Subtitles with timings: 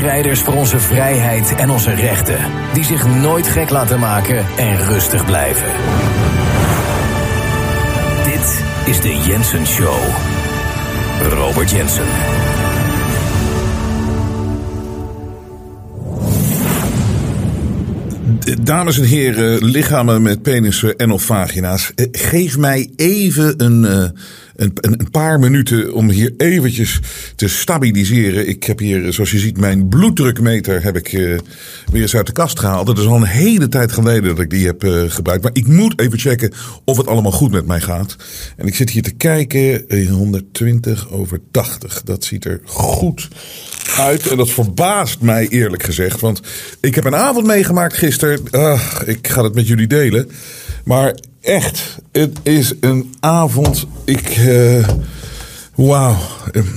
[0.00, 2.38] Strijders voor onze vrijheid en onze rechten,
[2.72, 5.66] die zich nooit gek laten maken en rustig blijven.
[8.24, 9.98] Dit is de Jensen Show.
[11.30, 12.04] Robert Jensen.
[18.62, 21.92] Dames en heren, lichamen met penissen en of vagina's.
[21.94, 24.04] eh, Geef mij even een, eh,
[24.60, 27.00] een, een paar minuten om hier eventjes
[27.36, 28.48] te stabiliseren.
[28.48, 31.38] Ik heb hier, eh, zoals je ziet, mijn bloeddrukmeter heb ik eh,
[31.92, 32.86] weer eens uit de kast gehaald.
[32.86, 35.42] Dat is al een hele tijd geleden dat ik die heb eh, gebruikt.
[35.42, 36.52] Maar ik moet even checken
[36.84, 38.16] of het allemaal goed met mij gaat.
[38.56, 42.02] En ik zit hier te kijken, eh, 120 over 80.
[42.02, 43.69] Dat ziet er goed uit.
[43.98, 46.20] En dat verbaast mij eerlijk gezegd.
[46.20, 46.40] Want
[46.80, 48.40] ik heb een avond meegemaakt gisteren.
[49.06, 50.30] Ik ga het met jullie delen.
[50.84, 53.86] Maar echt, het is een avond.
[54.04, 54.28] Ik.
[54.28, 54.88] eh,
[55.74, 56.16] Wauw.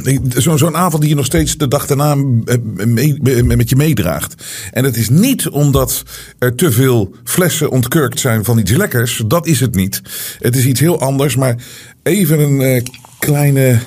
[0.04, 2.12] Eh, zo- Zo'n avond die je nog steeds de dag daarna
[2.46, 2.56] eh,
[2.86, 4.44] mee- met je meedraagt.
[4.72, 6.04] En het is niet omdat
[6.40, 9.22] er te veel flessen ontkurkt zijn van iets lekkers.
[9.28, 10.02] Dat is het niet.
[10.40, 11.36] Het is iets heel anders.
[11.36, 11.56] Maar
[12.04, 12.88] even een
[13.20, 13.80] kleine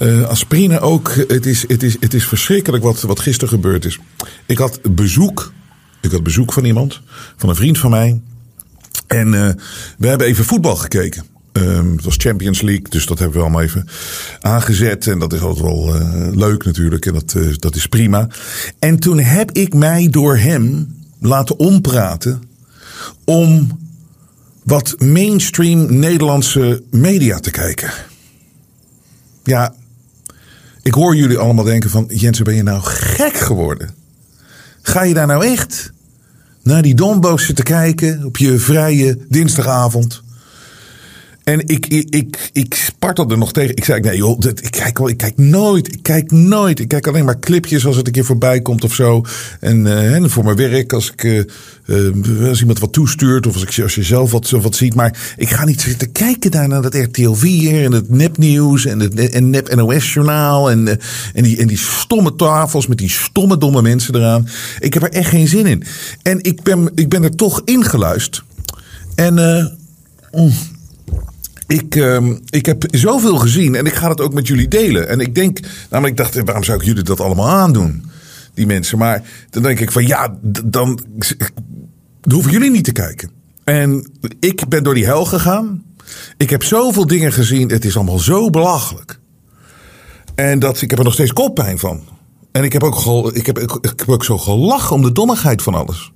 [0.00, 1.14] eh, aspirine ook.
[1.28, 3.98] Het is, het is, het is verschrikkelijk wat, wat gisteren gebeurd is.
[4.46, 5.52] Ik had bezoek.
[6.00, 7.00] Ik had bezoek van iemand.
[7.36, 8.20] Van een vriend van mij.
[9.06, 9.50] En eh,
[9.98, 11.24] we hebben even voetbal gekeken.
[11.52, 13.88] Ehm, het was Champions League, dus dat hebben we allemaal even
[14.40, 15.06] aangezet.
[15.06, 17.06] En dat is altijd wel eh, leuk natuurlijk.
[17.06, 18.28] En dat, dat is prima.
[18.78, 22.42] En toen heb ik mij door hem laten ompraten
[23.24, 23.78] om
[24.64, 27.90] wat mainstream Nederlandse media te kijken.
[29.44, 29.74] Ja,
[30.82, 32.04] ik hoor jullie allemaal denken van...
[32.08, 33.90] Jensen, ben je nou gek geworden?
[34.82, 35.92] Ga je daar nou echt
[36.62, 38.24] naar die dombo's zitten kijken...
[38.24, 40.22] op je vrije dinsdagavond...
[41.50, 43.76] En ik, ik, ik, ik spartelde nog tegen.
[43.76, 45.92] Ik zei, nee joh, ik, kijk, ik kijk nooit.
[45.92, 46.80] Ik kijk nooit.
[46.80, 49.24] Ik kijk alleen maar clipjes als het een keer voorbij komt of zo.
[49.60, 53.62] En, eh, voor mijn werk, als, ik, eh, eh, als iemand wat toestuurt of als,
[53.62, 54.94] ik, als je zelf wat, wat ziet.
[54.94, 59.00] Maar ik ga niet zitten kijken daar naar dat RTL 4 en het nepnieuws en
[59.00, 60.70] het en nep NOS-journaal.
[60.70, 60.98] En,
[61.34, 64.48] en, die, en die stomme tafels met die stomme domme mensen eraan.
[64.78, 65.82] Ik heb er echt geen zin in.
[66.22, 68.44] En ik ben, ik ben er toch ingeluisterd.
[69.14, 69.34] En...
[70.32, 70.52] mm,
[71.70, 75.08] ik, ehm, ik heb zoveel gezien en ik ga het ook met jullie delen.
[75.08, 75.58] En ik denk,
[75.90, 78.04] namelijk, ik dacht, waarom zou ik jullie dat allemaal aandoen?
[78.54, 78.98] Die mensen.
[78.98, 81.00] Maar dan denk ik van ja, dan,
[82.30, 83.30] hoeven jullie niet te kijken.
[83.64, 84.10] En
[84.40, 85.82] ik ben door die hel gegaan.
[86.36, 87.70] Ik heb zoveel dingen gezien.
[87.70, 89.18] Het is allemaal zo belachelijk.
[90.34, 92.00] En dat, ik heb er nog steeds koppijn van.
[92.52, 95.74] En ik heb ook, ik heb, ik heb ook zo gelachen om de dommigheid van
[95.74, 96.12] alles.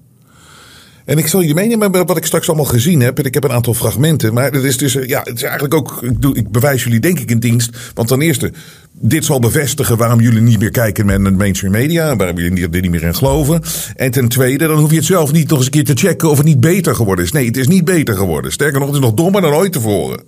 [1.04, 3.19] En ik zal je meenemen met wat ik straks allemaal gezien heb.
[3.19, 4.34] En ik heb een aantal fragmenten.
[4.34, 5.98] Maar het is, dus, eh, ja, het is eigenlijk ook.
[6.03, 7.76] Ik, doe, ik bewijs jullie denk ik een dienst.
[7.94, 8.53] Want ten eerste,
[8.92, 12.16] dit zal bevestigen waarom jullie niet meer kijken met mainstream media.
[12.16, 13.62] Waarom jullie er niet meer in geloven.
[13.97, 16.31] En ten tweede, dan hoef je het zelf niet nog eens een keer te checken
[16.31, 17.32] of het niet beter geworden is.
[17.32, 18.53] Nee, het is niet beter geworden.
[18.53, 20.22] Sterker nog, het is nog dommer dan ooit tevoren.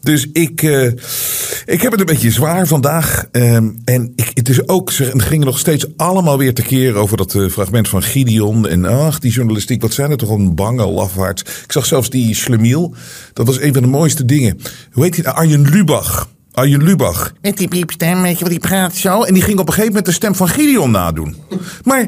[0.00, 0.84] Dus ik, eh,
[1.64, 3.24] ik heb het een beetje zwaar vandaag.
[3.32, 7.34] Ehm, en ik, het is ook, ze gingen nog steeds allemaal weer tekeer over dat
[7.34, 8.68] eh, fragment van Gideon.
[8.68, 11.42] En ach, die journalistiek, wat zijn er toch een bange lafaards.
[11.42, 12.94] Ik zag zelfs die Schlemiel.
[13.32, 14.60] Dat was een van de mooiste dingen.
[14.92, 15.28] Hoe heet die?
[15.28, 16.28] Arjen Lubach.
[16.58, 17.32] Arjen Lubach.
[17.42, 19.22] Met die piepstem, weet je wat die praat zo.
[19.22, 21.36] En die ging op een gegeven moment de stem van Gideon nadoen.
[21.84, 22.06] Maar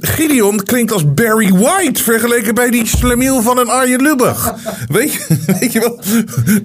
[0.00, 4.54] Gideon klinkt als Barry White vergeleken bij die slemiel van een Arjen Lubach.
[4.88, 5.26] Weet je,
[5.60, 6.00] weet je wel?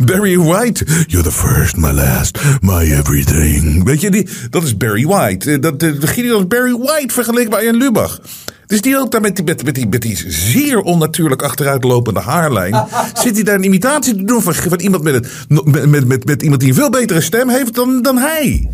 [0.06, 0.86] Barry White.
[1.08, 3.84] You're the first, my last, my everything.
[3.84, 5.52] Weet je, die, dat is Barry White.
[5.52, 8.20] Eh, Dat, eh, Gideon is Barry White vergeleken bij Arjen Lubach.
[8.68, 12.86] Dus die ook daar met die, met, met, die, met die zeer onnatuurlijk achteruitlopende haarlijn.
[13.24, 16.26] zit hij daar een imitatie te doen van, van iemand met, het, met, met, met,
[16.26, 18.70] met iemand die een veel betere stem heeft dan, dan hij.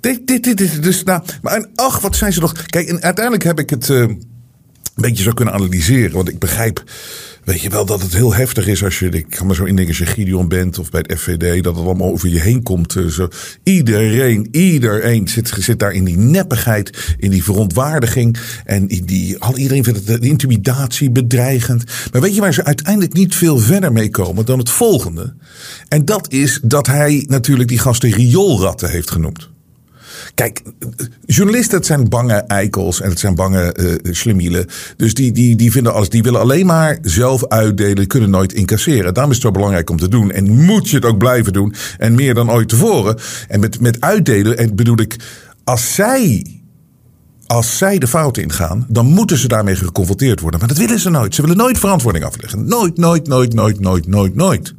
[0.00, 2.66] Dit, dit, dit, dit, dus, nou, maar en, ach, wat zijn ze nog.
[2.66, 4.22] Kijk, en uiteindelijk heb ik het eh, een
[4.94, 6.12] beetje zo kunnen analyseren.
[6.12, 6.82] Want ik begrijp,
[7.44, 9.98] weet je wel, dat het heel heftig is als je, ik kan me zo indenken,
[9.98, 12.96] als je Gideon bent of bij het FVD, dat het allemaal over je heen komt.
[12.96, 13.28] eh, zo.
[13.62, 18.36] Iedereen, iedereen zit, zit daar in die neppigheid, in die verontwaardiging.
[18.64, 21.84] En in die, al, iedereen vindt het de intimidatie bedreigend.
[22.12, 25.34] Maar weet je waar ze uiteindelijk niet veel verder mee komen dan het volgende?
[25.88, 29.52] En dat is dat hij natuurlijk die gasten rioolratten heeft genoemd.
[30.34, 30.62] Kijk,
[31.26, 34.66] journalisten, het zijn bange eikels en het zijn bange eh slimielen.
[34.96, 39.14] Dus die, die, die vinden alles, die willen alleen maar zelf uitdelen, kunnen nooit incasseren.
[39.14, 40.30] Daarom is het zo belangrijk om te doen.
[40.30, 41.74] En moet je het ook blijven doen.
[41.98, 43.18] En meer dan ooit tevoren.
[43.48, 45.16] En met, met uitdelen, en bedoel ik,
[45.64, 46.46] als zij
[47.46, 50.60] als zij de fout ingaan, dan moeten ze daarmee geconfronteerd worden.
[50.60, 51.34] Maar dat willen ze nooit.
[51.34, 52.66] Ze willen nooit verantwoording afleggen.
[52.66, 54.74] Nooit, nooit, nooit, nooit, nooit, nooit, nooit.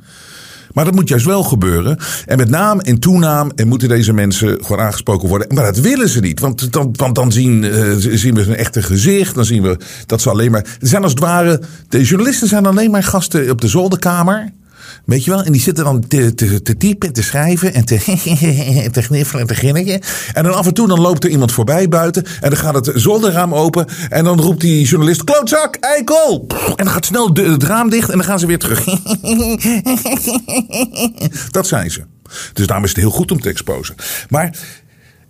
[0.76, 1.98] Maar dat moet juist wel gebeuren.
[2.26, 5.56] En met naam en toenaam en moeten deze mensen gewoon aangesproken worden.
[5.56, 6.40] Maar dat willen ze niet.
[6.40, 9.36] Want dan, dan zien, uh, zien we hun echte gezicht.
[9.36, 10.62] Dan zien we dat ze alleen maar.
[10.62, 11.62] Er zijn als het ware.
[11.90, 14.54] De journalisten zijn alleen maar gasten op de zolderkamer.
[15.06, 15.44] Weet je wel?
[15.44, 17.98] En die zitten dan te, te, te typen, te schrijven en te,
[18.92, 20.02] te gniffelen en te ginnetje.
[20.34, 22.24] En dan af en toe dan loopt er iemand voorbij buiten.
[22.42, 23.88] En dan gaat het zolderraam open.
[24.10, 26.46] En dan roept die journalist: Klootzak, eikel!
[26.76, 28.84] En dan gaat snel het raam dicht en dan gaan ze weer terug.
[31.52, 32.04] Dat zijn ze.
[32.54, 33.96] Dus daarom is het heel goed om te exposen.
[34.30, 34.58] Maar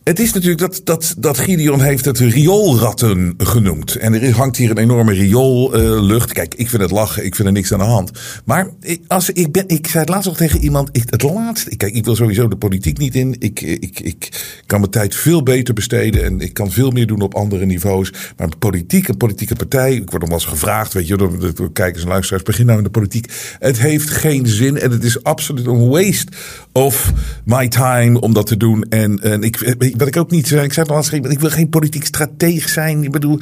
[0.06, 3.96] het is natuurlijk dat, dat, dat Gideon heeft het rioolratten genoemd.
[3.96, 6.34] En er hangt hier een enorme rioollucht.
[6.34, 8.12] Kijk, ik vind het lachen, ik vind er niks aan de hand.
[8.46, 10.90] Maar ik, als, ik, ben, ik zei het laatst nog tegen iemand.
[10.92, 13.36] Ik, het laatste, kijk, ik wil sowieso de politiek niet in.
[13.40, 16.24] Ik, ik, ik kan mijn tijd veel beter besteden.
[16.24, 18.13] En ik kan veel meer doen op andere niveaus.
[18.38, 19.94] Maar politiek, een politieke partij.
[19.94, 22.44] Ik word nog wel eens gevraagd, weet je, door de kijkers en luisteraars.
[22.44, 23.31] Begin nou in de politiek.
[23.60, 26.31] Het heeft geen zin en het is absoluut een waste
[26.77, 27.13] of
[27.45, 28.83] my time om dat te doen.
[28.83, 31.69] En, en ik wat ik ook niet zei, ik zei het al ik wil geen
[31.69, 33.04] politiek strateeg zijn.
[33.04, 33.39] Ik bedoel,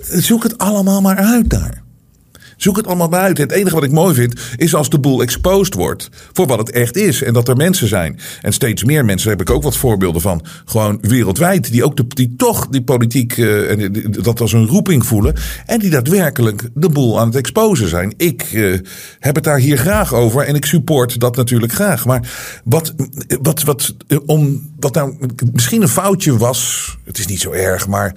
[0.00, 1.82] zoek het allemaal maar uit daar.
[2.58, 3.44] Zoek het allemaal buiten.
[3.44, 6.70] Het enige wat ik mooi vind is als de boel exposed wordt voor wat het
[6.70, 7.22] echt is.
[7.22, 8.18] En dat er mensen zijn.
[8.42, 10.44] En steeds meer mensen, daar heb ik ook wat voorbeelden van.
[10.64, 11.70] Gewoon wereldwijd.
[11.70, 15.34] Die ook die toch die politiek en dat als een roeping voelen.
[15.66, 18.14] En die daadwerkelijk de boel aan het exposen zijn.
[18.16, 18.78] Ik uh,
[19.18, 20.42] heb het daar hier graag over.
[20.42, 22.04] En ik support dat natuurlijk graag.
[22.04, 22.30] Maar
[22.64, 22.94] wat,
[23.42, 23.94] wat, wat,
[24.26, 25.16] om, wat nou
[25.52, 26.96] misschien een foutje was.
[27.04, 28.14] Het is niet zo erg, maar eh,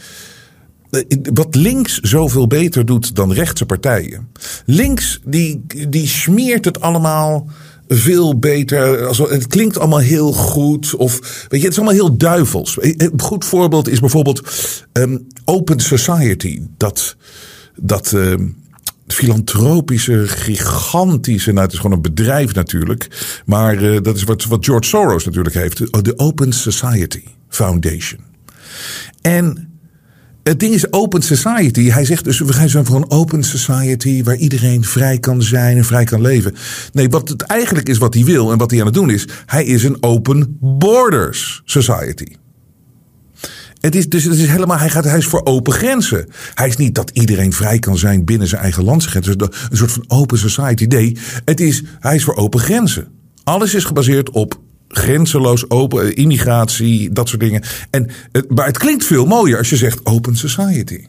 [1.34, 4.28] wat links zoveel beter doet dan rechtse partijen.
[4.66, 7.50] Links die, die smeert het allemaal
[7.88, 9.10] veel beter.
[9.30, 10.96] Het klinkt allemaal heel goed.
[10.96, 12.78] Of weet je, het is allemaal heel duivels.
[12.80, 14.42] Een goed voorbeeld is bijvoorbeeld
[14.94, 16.62] um, Open Society.
[16.78, 17.16] Dat,
[17.76, 18.58] dat um,
[19.08, 21.52] filantropische, gigantische.
[21.52, 23.08] Nou, het is gewoon een bedrijf natuurlijk.
[23.46, 26.04] Maar dat is wat, wat George Soros natuurlijk heeft.
[26.04, 28.20] De Open Society Foundation.
[29.22, 29.71] En
[30.44, 31.90] het ding is open society.
[31.90, 35.86] Hij zegt dus we gaan voor een open society waar iedereen vrij kan zijn en
[35.86, 36.56] vrij kan leven.
[36.92, 39.28] Nee, wat het eigenlijk is wat hij wil en wat hij aan het doen is,
[39.46, 42.36] hij is een open borders society.
[43.80, 46.28] Het is, dus het is helemaal, hij, gaat, hij is voor open grenzen.
[46.54, 49.42] Hij is niet dat iedereen vrij kan zijn binnen zijn eigen landsgrenzen.
[49.42, 50.86] Een soort van open society.
[50.86, 53.08] Nee, het is, hij is voor open grenzen.
[53.44, 54.60] Alles is gebaseerd op
[54.92, 57.64] grenzeloos open, eh, immigratie, dat soort dingen.
[57.90, 58.10] En,
[58.48, 61.06] maar het klinkt veel mooier als je zegt open society.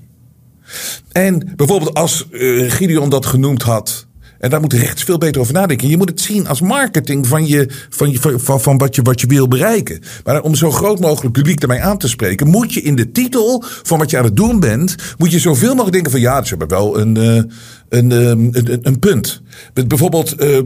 [1.13, 4.07] En bijvoorbeeld als uh, Gideon dat genoemd had.
[4.43, 5.89] En daar moet rechts veel beter over nadenken.
[5.89, 9.21] Je moet het zien als marketing van, je, van, je, van, van wat, je, wat
[9.21, 10.01] je wil bereiken.
[10.25, 13.65] Maar om zo groot mogelijk publiek ermee aan te spreken, moet je in de titel
[13.83, 16.49] van wat je aan het doen bent, moet je zoveel mogelijk denken van ja, ze
[16.49, 17.43] hebben wel een, uh,
[17.89, 19.43] een, een, een, punt.
[19.87, 20.59] Bijvoorbeeld uh,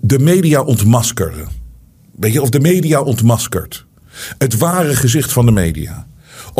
[0.00, 1.59] de media ontmaskeren.
[2.20, 3.86] Weet of de media ontmaskerd.
[4.38, 6.06] Het ware gezicht van de media.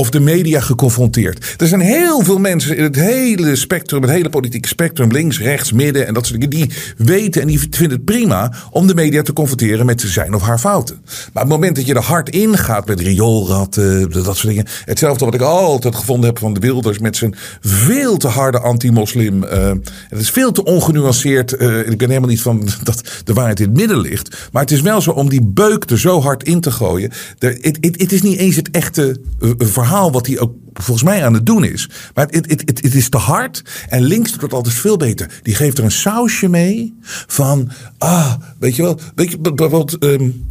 [0.01, 1.55] Of de media geconfronteerd.
[1.57, 5.73] Er zijn heel veel mensen in het hele spectrum, het hele politieke spectrum, links, rechts,
[5.73, 9.23] midden en dat soort dingen, die weten en die vinden het prima om de media
[9.23, 11.01] te confronteren met zijn of haar fouten.
[11.33, 14.67] Maar het moment dat je er hard in gaat met rioolratten, dat soort dingen.
[14.85, 19.45] Hetzelfde wat ik altijd gevonden heb van de Wilders met zijn veel te harde anti-moslim.
[19.45, 19.73] Uh,
[20.09, 21.61] het is veel te ongenuanceerd.
[21.61, 24.49] Uh, ik ben helemaal niet van dat de waarheid in het midden ligt.
[24.53, 27.11] Maar het is wel zo om die beuk er zo hard in te gooien.
[27.39, 31.47] Het is niet eens het echte uh, verhaal wat hij ook volgens mij aan het
[31.47, 31.89] doen is.
[32.15, 33.63] Maar het, is te hard.
[33.89, 35.41] En links doet het altijd veel beter.
[35.43, 36.95] Die geeft er een sausje mee
[37.27, 40.05] van, ah, weet je wel, weet je, bijvoorbeeld...
[40.05, 40.47] Um,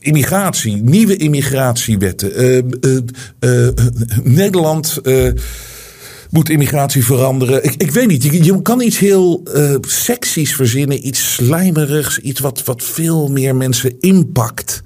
[0.00, 2.42] immigratie, nieuwe immigratiewetten.
[2.42, 3.00] Uh,
[3.40, 3.68] uh,
[4.22, 5.00] Nederland
[6.30, 7.64] moet immigratie veranderen.
[7.64, 12.40] Ik, ik weet niet, je, je kan iets heel uh, seksies verzinnen, iets slijmerigs, iets
[12.40, 14.82] wat, wat veel meer mensen impact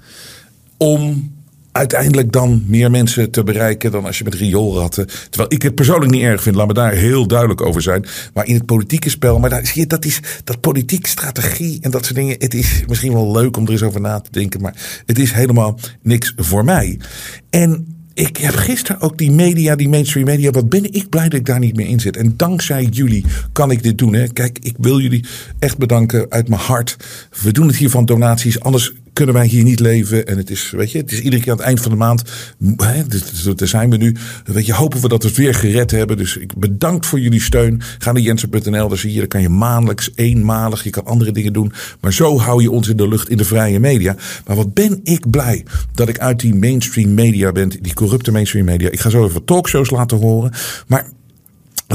[0.77, 1.31] om
[1.77, 5.07] uiteindelijk dan meer mensen te bereiken dan als je met rioolratten.
[5.29, 8.05] Terwijl ik het persoonlijk niet erg vind, laat me daar heel duidelijk over zijn.
[8.33, 11.91] Maar in het politieke spel, maar daar zie je, dat is dat politieke strategie en
[11.91, 12.35] dat soort dingen.
[12.39, 15.31] Het is misschien wel leuk om er eens over na te denken, maar het is
[15.31, 16.99] helemaal niks voor mij.
[17.49, 20.51] En ik heb gisteren ook die media, die mainstream media.
[20.51, 22.17] Wat ben ik blij dat ik daar niet meer in zit.
[22.17, 24.13] En dankzij jullie kan ik dit doen.
[24.13, 24.27] Hè.
[24.27, 25.25] Kijk, ik wil jullie
[25.59, 26.97] echt bedanken uit mijn hart.
[27.41, 28.59] We doen het hier van donaties.
[28.59, 30.27] Anders kunnen wij hier niet leven.
[30.27, 32.23] En het is, weet je, het is iedere keer aan het eind van de maand.
[32.77, 33.03] Hè,
[33.55, 34.15] daar zijn we nu.
[34.45, 36.17] Weet je, hopen we dat we het weer gered hebben.
[36.17, 37.81] Dus ik bedankt voor jullie steun.
[37.97, 38.87] Ga naar jensen.nl.
[38.87, 40.83] Daar zie je, daar kan je maandelijks, eenmalig.
[40.83, 41.71] Je kan andere dingen doen.
[42.01, 44.15] Maar zo hou je ons in de lucht in de vrije media.
[44.45, 47.69] Maar wat ben ik blij dat ik uit die mainstream media ben.
[47.69, 48.89] Die corrupte mainstream media.
[48.89, 50.51] Ik ga zo even talkshows laten horen.
[50.87, 51.07] Maar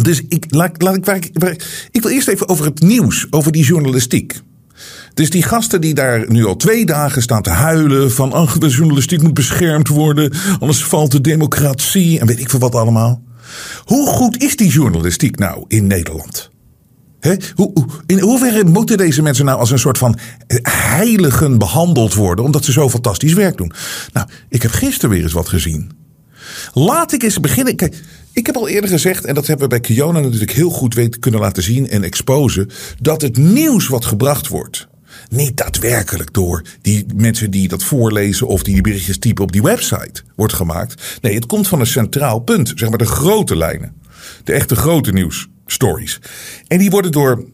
[0.03, 1.57] dus ik, laat, laat ik, waar ik, waar,
[1.91, 4.41] ik wil eerst even over het nieuws, over die journalistiek.
[5.15, 8.69] Dus die gasten die daar nu al twee dagen staan te huilen van ach, de
[8.69, 13.23] journalistiek moet beschermd worden, anders valt de democratie en weet ik veel wat allemaal.
[13.85, 16.51] Hoe goed is die journalistiek nou in Nederland?
[17.55, 17.73] Hoe,
[18.07, 20.19] in hoeverre moeten deze mensen nou als een soort van
[20.63, 23.73] heiligen behandeld worden, omdat ze zo fantastisch werk doen?
[24.13, 25.91] Nou, ik heb gisteren weer eens wat gezien.
[26.73, 27.77] Laat ik eens beginnen.
[27.77, 28.03] Kijk,
[28.33, 31.21] ik heb al eerder gezegd, en dat hebben we bij Kiona natuurlijk heel goed weten
[31.21, 34.89] kunnen laten zien en exposen, dat het nieuws wat gebracht wordt,
[35.33, 39.63] niet daadwerkelijk door die mensen die dat voorlezen of die die berichtjes typen op die
[39.63, 41.19] website wordt gemaakt.
[41.21, 43.95] Nee, het komt van een centraal punt, zeg maar de grote lijnen.
[44.45, 46.21] De echte grote nieuwsstories.
[46.67, 47.45] En die worden door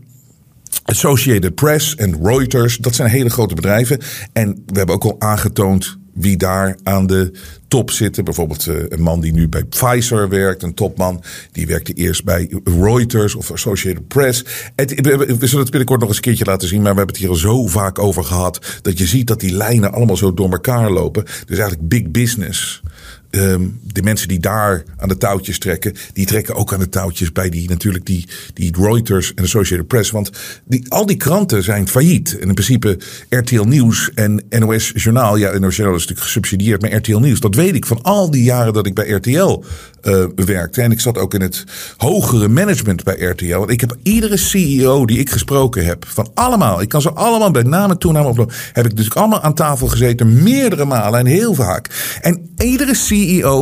[0.82, 4.00] Associated Press en Reuters, dat zijn hele grote bedrijven.
[4.32, 7.32] En we hebben ook al aangetoond wie daar aan de
[7.68, 8.24] top zitten.
[8.24, 11.22] Bijvoorbeeld eh, een man die nu bij Pfizer werkt, een topman.
[11.52, 14.44] Die werkte eerst bij Reuters of Associated Press.
[14.76, 16.82] we, zullen het binnenkort nog eens een keertje laten zien.
[16.82, 18.78] Maar we hebben het hier al zo vaak over gehad.
[18.82, 21.24] Dat je ziet dat die lijnen allemaal zo door elkaar lopen.
[21.24, 22.82] Dus eigenlijk big business.
[23.30, 27.32] Um, de mensen die daar aan de touwtjes trekken, die trekken ook aan de touwtjes
[27.32, 30.10] bij die natuurlijk die, die Reuters en Associated Press.
[30.10, 30.30] Want
[30.64, 32.38] die, al die kranten zijn failliet.
[32.38, 35.36] En in principe RTL Nieuws en NOS Journaal.
[35.36, 38.42] Ja, NOS Journaal is natuurlijk gesubsidieerd, maar RTL Nieuws, dat weet ik van al die
[38.42, 39.64] jaren dat ik bij RTL
[40.02, 40.82] uh, werkte.
[40.82, 41.64] En ik zat ook in het
[41.96, 43.62] hogere management bij RTL.
[43.62, 47.50] En ik heb iedere CEO die ik gesproken heb, van allemaal, ik kan ze allemaal
[47.50, 51.26] bij naam en toename opnoemen, heb ik dus allemaal aan tafel gezeten, meerdere malen en
[51.26, 52.18] heel vaak.
[52.22, 53.16] En iedere CEO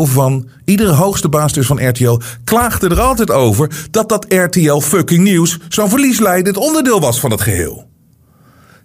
[0.06, 5.22] van, iedere hoogste baas dus van RTL, klaagde er altijd over dat dat RTL fucking
[5.22, 7.86] nieuws zo'n verliesleidend onderdeel was van het geheel.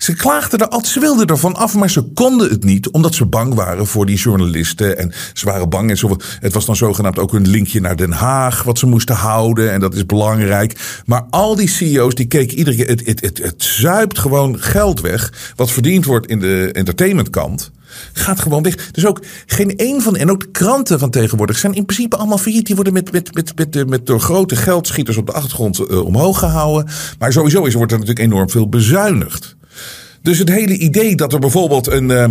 [0.02, 3.26] Ze klaagden er altijd, ze wilden ervan af, maar ze konden het niet, omdat ze
[3.26, 4.98] bang waren voor die journalisten.
[4.98, 5.90] En ze waren bang.
[5.90, 9.16] En zo, het was dan zogenaamd ook een linkje naar Den Haag, wat ze moesten
[9.16, 9.72] houden.
[9.72, 11.02] En dat is belangrijk.
[11.06, 15.02] Maar al die CEO's, die keken iedere keer, het, het, het, het zuipt gewoon geld
[15.02, 17.72] weg, wat verdiend wordt in de entertainmentkant
[18.14, 18.92] gaat gewoon weg.
[18.92, 22.38] Dus ook geen één van, en ook de kranten van tegenwoordig zijn in principe allemaal
[22.38, 22.66] failliet.
[22.66, 26.40] Die worden met, met, met, met, met door grote geldschieters op de achtergrond uh, omhoog
[26.40, 26.92] gehouden.
[27.20, 29.56] Maar sowieso is, wordt er natuurlijk enorm veel bezuinigd.
[30.22, 32.28] Dus het hele idee dat er bijvoorbeeld een, uh,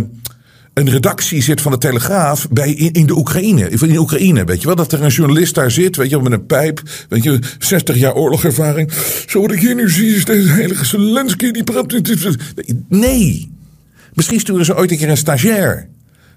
[0.73, 3.69] een redactie zit van de Telegraaf bij, in, in de Oekraïne.
[3.69, 4.75] In Oekraïne, weet je wel.
[4.75, 6.81] Dat er een journalist daar zit, weet je met een pijp.
[7.09, 8.91] Weet je, 60 jaar oorlogervaring.
[9.27, 11.93] Zo wat ik hier nu zie is deze heilige Zelensky die praat.
[12.89, 13.59] Nee.
[14.13, 15.89] Misschien sturen ze ooit een keer een stagiair.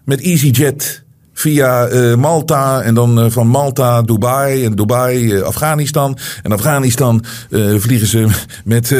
[0.04, 1.03] Met EasyJet
[1.34, 6.18] via uh, Malta en dan uh, van Malta Dubai en Dubai uh, Afghanistan.
[6.42, 7.24] En Afghanistan
[7.76, 8.26] vliegen ze
[8.64, 8.94] met,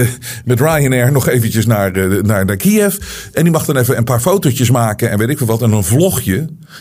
[0.45, 2.97] met Ryanair nog eventjes naar, naar, naar Kiev.
[3.33, 5.63] En die mag dan even een paar fotootjes maken en weet ik veel wat.
[5.63, 6.37] En een vlogje.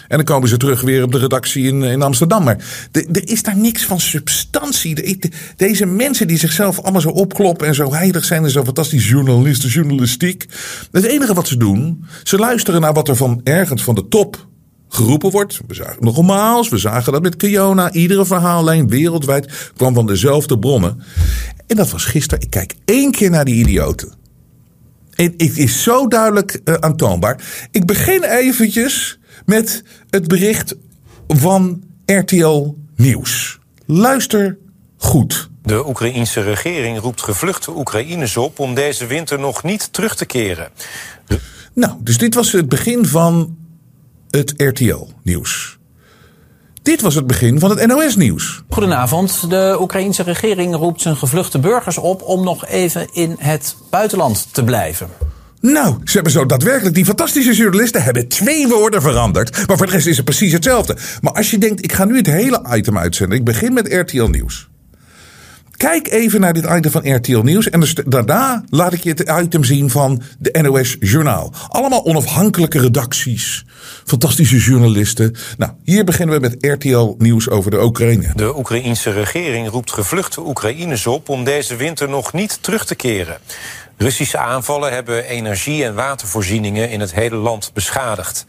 [0.08, 2.44] En dan komen ze terug weer op de redactie in, in Amsterdam.
[2.44, 2.58] Maar
[2.92, 4.96] er is daar niks van substantie.
[4.96, 9.10] De, deze mensen die zichzelf allemaal zo opkloppen en zo heilig zijn en zo fantastisch
[9.10, 10.46] journalisten, journalistiek.
[10.92, 14.52] Het enige wat ze doen, ze luisteren naar wat er van ergens van de top
[14.94, 15.60] geroepen wordt.
[15.68, 17.92] We zagen nogmaals, we zagen dat met Kiona.
[17.92, 21.02] Iedere verhaallijn wereldwijd kwam van dezelfde bronnen.
[21.68, 22.44] En dat was gisteren.
[22.44, 24.14] Ik kijk één keer naar die idioten.
[25.16, 27.68] En het is zo duidelijk uh, aantoonbaar.
[27.72, 30.76] Ik begin eventjes met het bericht
[31.28, 33.60] van RTL Nieuws.
[33.86, 34.58] Luister
[34.98, 35.50] goed.
[35.62, 40.70] De Oekraïense regering roept gevluchte Oekraïners op om deze winter nog niet terug te keren.
[41.74, 43.58] Nou, dus dit was het begin van
[44.38, 45.78] het RTL-nieuws.
[46.82, 48.64] Dit was het begin van het NOS-nieuws.
[48.70, 49.50] Goedenavond.
[49.50, 54.64] De Oekraïense regering roept zijn gevluchte burgers op om nog even in het buitenland te
[54.64, 55.10] blijven.
[55.60, 59.68] Nou, ze hebben zo daadwerkelijk, die fantastische journalisten hebben twee woorden veranderd.
[59.68, 60.98] Maar voor de rest is het precies hetzelfde.
[61.22, 63.38] Maar als je denkt, ik ga nu het hele item uitzenden.
[63.38, 64.70] Ik begin met RTL Nieuws.
[65.78, 67.70] Kijk even naar dit item van RTL Nieuws.
[67.70, 71.54] En dus daarna laat ik je het item zien van de NOS Journaal.
[71.70, 73.66] Allemaal onafhankelijke redacties.
[74.06, 75.36] Fantastische journalisten.
[75.58, 78.32] Nou, hier beginnen we met RTL Nieuws over de Oekraïne.
[78.36, 83.38] De Oekraïense regering roept gevluchte Oekraïners op om deze winter nog niet terug te keren.
[83.98, 88.46] Russische aanvallen hebben energie- en watervoorzieningen in het hele land beschadigd.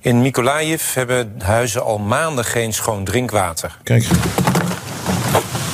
[0.00, 3.76] In Mykolaiv hebben huizen al maanden geen schoon drinkwater.
[3.82, 4.04] Kijk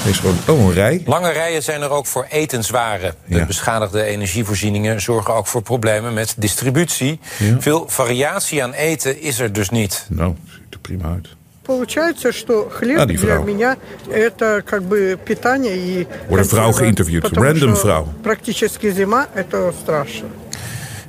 [0.06, 1.02] Is gewoon, oh, een rij.
[1.06, 3.14] Lange rijen zijn er ook voor etenswaren.
[3.26, 7.20] De beschadigde energievoorzieningen zorgen ook voor problemen met distributie.
[7.60, 10.06] Veel variatie aan eten is er dus niet.
[10.10, 11.28] Nou, ziet er prima uit.
[11.64, 13.78] Получается, что хлеб ah, для меня
[14.10, 18.08] это как бы питание и Wordt een vrouw geïnterviewd, random vrouw.
[18.22, 19.74] Практически зима это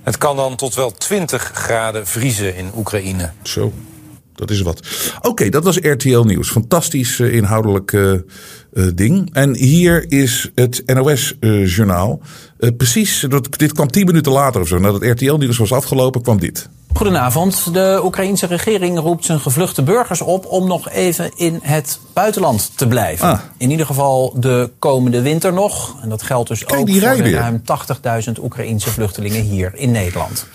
[0.03, 3.31] Het kan dan tot wel 20 graden vriezen in Oekraïne.
[3.43, 3.73] Zo.
[4.38, 4.80] Dat is wat.
[5.22, 6.50] Oké, dat was RTL Nieuws.
[6.50, 9.30] Fantastisch uh, inhoudelijk uh, uh, ding.
[9.34, 12.20] En hier is het NOS-journaal.
[12.78, 14.78] precies, dat, dit kwam tien minuten later of zo.
[14.78, 16.70] Nadat RTL Nieuws was afgelopen, kwam dit.
[16.94, 17.74] Goedenavond.
[17.74, 22.88] De Oekraïense regering roept zijn gevluchte burgers op om nog even in het buitenland te
[22.88, 23.28] blijven.
[23.28, 23.40] Ah.
[23.58, 25.96] In ieder geval de komende winter nog.
[26.02, 27.62] En dat geldt dus Kijk, ook voor de ruim
[28.26, 30.46] 80.000 Oekraïense vluchtelingen hier in Nederland.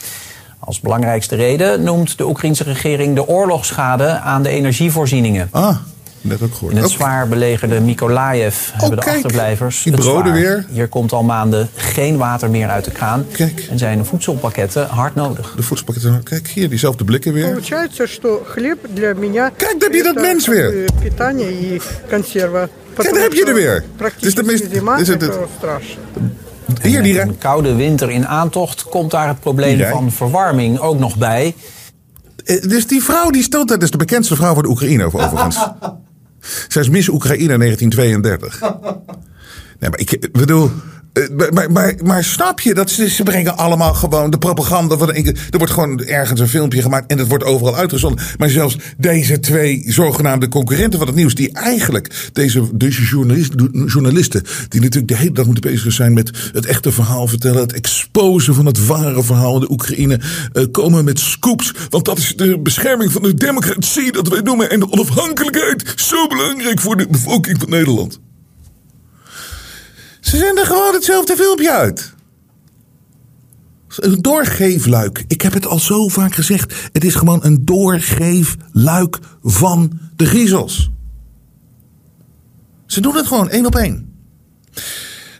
[0.61, 5.47] Als belangrijkste reden noemt de Oekraïense regering de oorlogsschade aan de energievoorzieningen.
[5.51, 5.77] Ah,
[6.21, 6.71] net ook gehoord.
[6.71, 6.95] In het Oké.
[6.95, 10.33] zwaar belegerde Mykolaiv hebben de kijk, achterblijvers die het broden zwaar.
[10.39, 10.65] weer.
[10.69, 13.25] Hier komt al maanden geen water meer uit de kraan.
[13.31, 13.67] Kijk.
[13.69, 15.53] En zijn de voedselpakketten hard nodig.
[15.55, 16.23] De voedselpakketten.
[16.23, 17.51] Kijk hier, diezelfde blikken weer.
[17.51, 19.49] Получается, что хлеб для меня...
[19.57, 20.71] Кijk, daar heb je dat это mens как weer.
[20.71, 22.69] бы питание и консерва.
[22.95, 23.83] Кijk, daar heb je er weer.
[23.95, 26.01] Практически Dus de meest- зима, is het это het- страшно.
[26.82, 31.54] hier, een koude winter in aantocht komt daar het probleem van verwarming ook nog bij.
[32.44, 35.24] Eh, Dus die vrouw die stond dat is de bekendste vrouw van de Oekraïne over-
[35.24, 35.56] overigens.
[36.68, 38.60] Zij is Miss Oekraïne 1932.
[39.80, 40.70] Nee, maar ik bedoel.
[41.12, 45.14] Eh, Maar, snap je dat ze, brengen allemaal gewoon de propaganda van.
[45.14, 48.24] Er wordt gewoon ergens een filmpje gemaakt en dat wordt overal uitgezonden.
[48.38, 53.52] Maar zelfs deze twee zogenaamde concurrenten van het nieuws, die eigenlijk deze, deze journalist,
[53.86, 57.72] journalisten, die natuurlijk de hele dag moeten bezig zijn met het echte verhaal vertellen, het
[57.72, 60.20] exposen van het ware verhaal in de Oekraïne,
[60.52, 61.72] eh, komen met scoops.
[61.90, 65.92] Want dat is de bescherming van de democratie, dat wij noemen, en de onafhankelijkheid.
[65.96, 68.20] Zo belangrijk voor de bevolking van Nederland.
[70.22, 72.14] Ze zenden gewoon hetzelfde filmpje uit.
[73.96, 75.24] Een doorgeefluik.
[75.26, 76.74] Ik heb het al zo vaak gezegd.
[76.92, 80.90] Het is gewoon een doorgeefluik van de griezels.
[82.86, 84.14] Ze doen het gewoon één op één.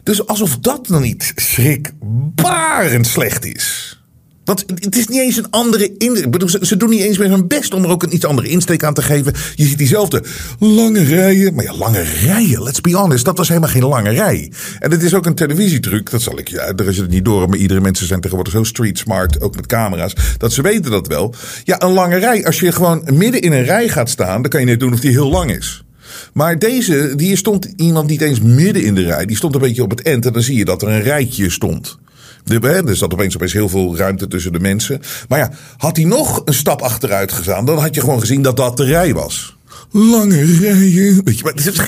[0.03, 4.01] Dus alsof dat dan niet schrikbarend slecht is.
[4.45, 6.31] Want het is niet eens een andere insteek.
[6.31, 8.85] Bedoel, Ze, doen niet eens meer hun best om er ook een iets andere insteek
[8.85, 9.33] aan te geven.
[9.55, 10.25] Je ziet diezelfde
[10.59, 11.55] lange rijen.
[11.55, 13.25] Maar ja, lange rijen, let's be honest.
[13.25, 14.53] Dat was helemaal geen lange rij.
[14.79, 16.11] En het is ook een televisietruc.
[16.11, 17.49] Dat zal ik uitleggen als je het niet door.
[17.49, 19.41] Maar iedere mensen zijn tegenwoordig zo street smart.
[19.41, 20.15] Ook met camera's.
[20.39, 21.35] Dat ze weten dat wel.
[21.65, 22.47] Ja, een lange rij.
[22.47, 24.43] Als je gewoon midden in een rij gaat staan.
[24.43, 25.85] Dan kan je net doen of die heel lang is.
[26.33, 29.27] Maar deze, die stond iemand niet eens midden in de rij.
[29.27, 30.27] Die stond een beetje op het eind.
[30.27, 31.99] En dan zie je dat er een rijtje stond.
[32.45, 35.01] De, er zat opeens, opeens heel veel ruimte tussen de mensen.
[35.29, 38.57] Maar ja, had hij nog een stap achteruit gegaan, dan had je gewoon gezien dat
[38.57, 39.57] dat de rij was.
[39.91, 41.25] Lange rijen.
[41.25, 41.81] Weet je, maar is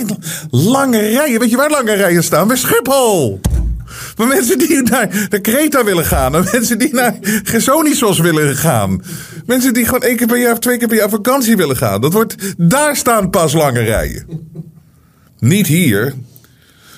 [0.50, 1.40] lange rijen.
[1.40, 2.48] Weet je waar lange rijen staan?
[2.48, 3.40] Bij Schiphol.
[4.16, 6.34] Maar mensen die naar de Kreta willen gaan.
[6.34, 9.02] En mensen die naar Gersonisos willen gaan.
[9.46, 12.00] Mensen die gewoon één keer per jaar of twee keer per jaar vakantie willen gaan.
[12.00, 14.26] Dat wordt, daar staan pas lange rijen.
[15.38, 16.14] Niet hier.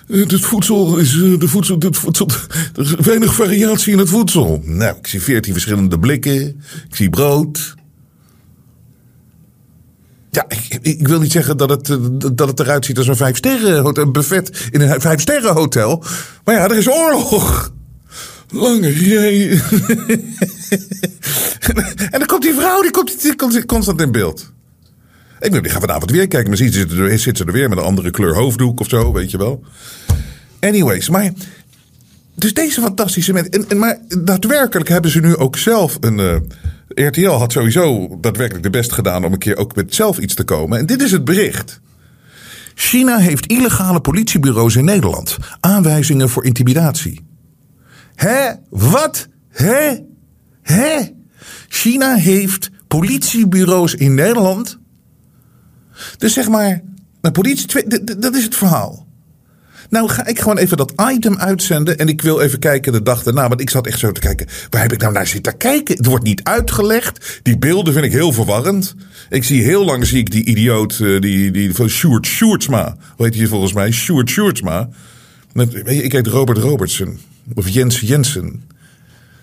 [0.09, 1.15] Eh, Het voedsel is.
[1.15, 2.29] eh, De voedsel, voedsel,
[2.77, 4.61] er is weinig variatie in het voedsel.
[4.65, 6.43] Nou, ik zie veertien verschillende blikken.
[6.89, 7.75] Ik zie brood.
[10.31, 11.97] Ja, ik, ik wil niet zeggen dat het, eh,
[12.35, 16.05] dat het eruit ziet als een vijfsterren hotel, een buffet in een vijfsterren hotel.
[16.45, 17.75] Maar ja, er is oorlog.
[18.51, 19.51] Lange rijen.
[22.11, 24.53] en dan komt die vrouw, die komt, die komt constant in beeld.
[25.37, 26.51] Ik bedoel, die gaan vanavond weer kijken.
[26.51, 29.13] Misschien zit ze, er, zit ze er weer met een andere kleur hoofddoek of zo,
[29.13, 29.65] weet je wel.
[30.61, 31.33] Anyways, maar.
[32.35, 33.53] Dus deze fantastische mensen.
[33.53, 36.19] En, en, maar daadwerkelijk hebben ze nu ook zelf een.
[36.19, 40.35] eh, RTL had sowieso daadwerkelijk de best gedaan om een keer ook met zelf iets
[40.35, 40.79] te komen.
[40.79, 41.81] En dit is het bericht.
[42.75, 45.37] China heeft illegale politiebureaus in Nederland.
[45.61, 47.27] Aanwijzingen voor intimidatie.
[48.15, 48.51] Hè?
[48.71, 49.29] Wat?
[49.49, 49.99] Hè?
[50.63, 50.97] Hè?
[51.69, 54.79] China heeft politiebureaus in Nederland.
[56.19, 56.83] Dus zeg maar,
[57.33, 57.87] politie,
[58.19, 59.07] dat is het verhaal.
[59.91, 63.23] Nou ga ik gewoon even dat item uitzenden en ik wil even kijken de dag
[63.23, 63.49] daarna.
[63.49, 65.97] Want ik zat echt zo te kijken, waar heb ik nou naar zitten kijken?
[65.97, 67.41] Het wordt niet uitgelegd.
[67.43, 68.95] Die beelden vind ik heel verwarrend.
[69.29, 72.97] Ik zie heel lang zie ik die idioot, eh, die, die van Sjoerd Sjoerdsma.
[73.17, 73.91] Hoe heet hij volgens mij?
[73.91, 74.89] Sjoerd Sjoerdsma.
[75.85, 77.19] Ik heet Robert Robertson.
[77.55, 78.63] Of Jens Jensen.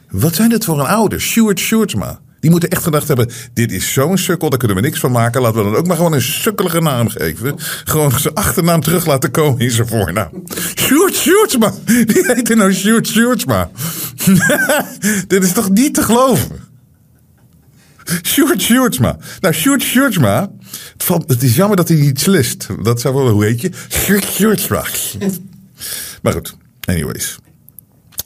[0.10, 1.22] Wat zijn dit voor een ouder?
[1.22, 2.20] Stuart Sjoerdsma.
[2.44, 5.42] Die moeten echt gedacht hebben: dit is zo'n sukkel, daar kunnen we niks van maken.
[5.42, 7.56] Laten we dan ook maar gewoon een sukkelige naam geven.
[7.84, 10.44] Gewoon zijn achternaam terug laten komen in zijn voornaam.
[10.76, 11.74] Sjoerd Sjoerdsma.
[11.86, 13.70] Die heette nou Sjoerd Sjoerdsma.
[15.28, 16.60] dit is toch niet te geloven?
[18.22, 19.18] Sjoerd Sjoerdsma.
[19.40, 20.52] Nou, Sjoerd Sjoerdsma.
[20.94, 22.68] Het, valt, het is jammer dat hij niet slist.
[22.82, 23.72] Dat zou wel, hoe heet je?
[23.90, 24.84] Sjoerd Sjoerdsma.
[26.22, 27.38] Maar goed, anyways.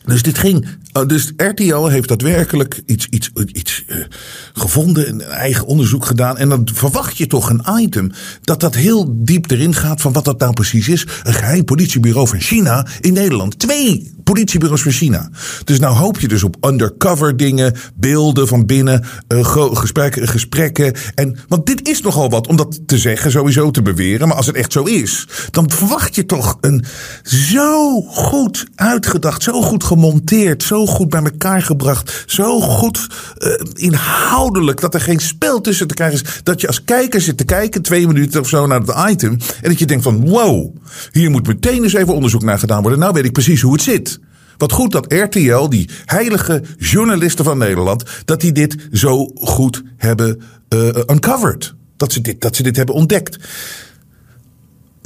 [0.05, 0.67] Dus dit ging
[1.07, 4.05] dus RTL heeft daadwerkelijk iets, iets, iets uh,
[4.53, 6.37] gevonden, een eigen onderzoek gedaan.
[6.37, 10.25] En dan verwacht je toch een item dat dat heel diep erin gaat van wat
[10.25, 11.07] dat nou precies is.
[11.23, 13.59] Een geheim politiebureau van China in Nederland.
[13.59, 15.29] Twee politiebureaus van China.
[15.63, 20.93] Dus nou hoop je dus op undercover dingen, beelden van binnen, uh, gesprekken, gesprekken.
[21.15, 24.27] En, want dit is nogal wat om dat te zeggen, sowieso te beweren.
[24.27, 26.85] Maar als het echt zo is, dan verwacht je toch een
[27.23, 34.81] zo goed uitgedacht, zo goed gemonteerd, zo goed bij elkaar gebracht, zo goed uh, inhoudelijk
[34.81, 36.39] dat er geen spel tussen te krijgen is.
[36.43, 39.31] Dat je als kijker zit te kijken, twee minuten of zo naar het item.
[39.61, 40.75] En dat je denkt van wow,
[41.11, 42.99] hier moet meteen eens even onderzoek naar gedaan worden.
[42.99, 44.19] Nou weet ik precies hoe het zit.
[44.57, 50.41] Wat goed dat RTL, die heilige journalisten van Nederland, dat die dit zo goed hebben
[50.69, 51.75] uh, uncovered.
[51.97, 53.37] Dat ze, dit, dat ze dit hebben ontdekt.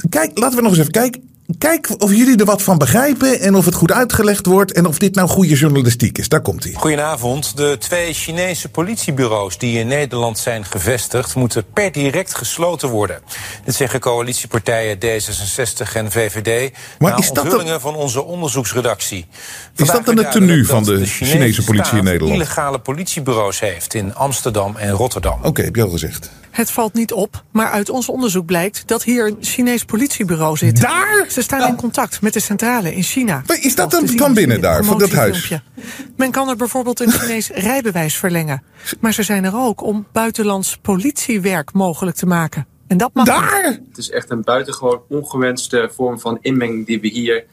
[0.08, 1.30] Kijk, laten we nog eens even kijken.
[1.58, 4.98] Kijk of jullie er wat van begrijpen en of het goed uitgelegd wordt en of
[4.98, 6.28] dit nou goede journalistiek is.
[6.28, 6.72] Daar komt hij.
[6.72, 7.56] Goedenavond.
[7.56, 13.20] De twee Chinese politiebureaus die in Nederland zijn gevestigd moeten per direct gesloten worden.
[13.64, 19.26] Dit zeggen coalitiepartijen D66 en VVD maar na is dat van onze onderzoeksredactie.
[19.76, 22.34] Is dat dan het tenue van de, de Chinese, Chinese politie in Nederland?
[22.34, 25.38] illegale politiebureaus heeft in Amsterdam en Rotterdam.
[25.38, 26.30] Oké, okay, heb je al gezegd.
[26.52, 30.80] Het valt niet op, maar uit ons onderzoek blijkt dat hier een Chinees politiebureau zit.
[30.80, 31.26] Daar?
[31.28, 33.42] Ze staan in contact met de centrale in China.
[33.46, 35.52] Maar is dat dan van binnen daar, van dat huis?
[36.16, 38.62] Men kan er bijvoorbeeld een Chinees rijbewijs verlengen.
[39.00, 42.66] Maar ze zijn er ook om buitenlands politiewerk mogelijk te maken.
[42.86, 43.70] En dat mag Daar?
[43.70, 43.80] Niet.
[43.88, 47.44] Het is echt een buitengewoon ongewenste vorm van inmenging die we hier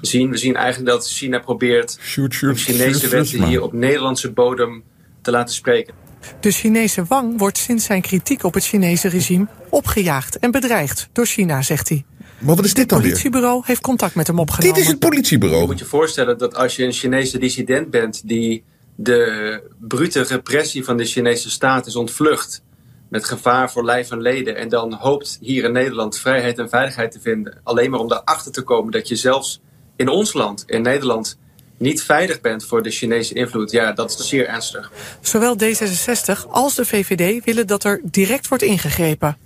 [0.00, 0.30] zien.
[0.30, 4.32] We zien eigenlijk dat China probeert shoot, shoot, om Chinese shoot, wetten hier op Nederlandse
[4.32, 4.82] bodem
[5.22, 5.94] te laten spreken.
[6.40, 11.26] De Chinese Wang wordt sinds zijn kritiek op het Chinese regime opgejaagd en bedreigd door
[11.26, 12.04] China, zegt hij.
[12.38, 14.74] Maar wat is dit dan Het politiebureau heeft contact met hem opgenomen.
[14.74, 15.60] Dit is het politiebureau.
[15.60, 18.64] Je moet je voorstellen dat als je een Chinese dissident bent die
[18.96, 22.62] de brute repressie van de Chinese staat is ontvlucht
[23.08, 27.12] met gevaar voor lijf en leden en dan hoopt hier in Nederland vrijheid en veiligheid
[27.12, 29.60] te vinden, alleen maar om daarachter te komen dat je zelfs
[29.96, 31.38] in ons land, in Nederland,
[31.78, 34.92] niet veilig bent voor de Chinese invloed, ja, dat is zeer ernstig.
[35.20, 39.36] Zowel D66 als de VVD willen dat er direct wordt ingegrepen.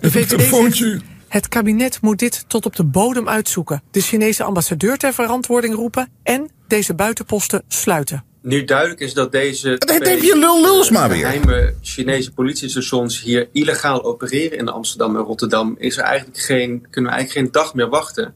[0.00, 1.02] De VVD zegt,
[1.34, 3.82] het kabinet moet dit tot op de bodem uitzoeken.
[3.90, 8.24] De Chinese ambassadeur ter verantwoording roepen en deze buitenposten sluiten.
[8.42, 11.18] Nu duidelijk is dat deze dat heb je lul luls maar weer.
[11.18, 17.10] geheime Chinese politiestations hier illegaal opereren in Amsterdam en Rotterdam, is er eigenlijk geen, kunnen
[17.10, 18.34] we eigenlijk geen dag meer wachten.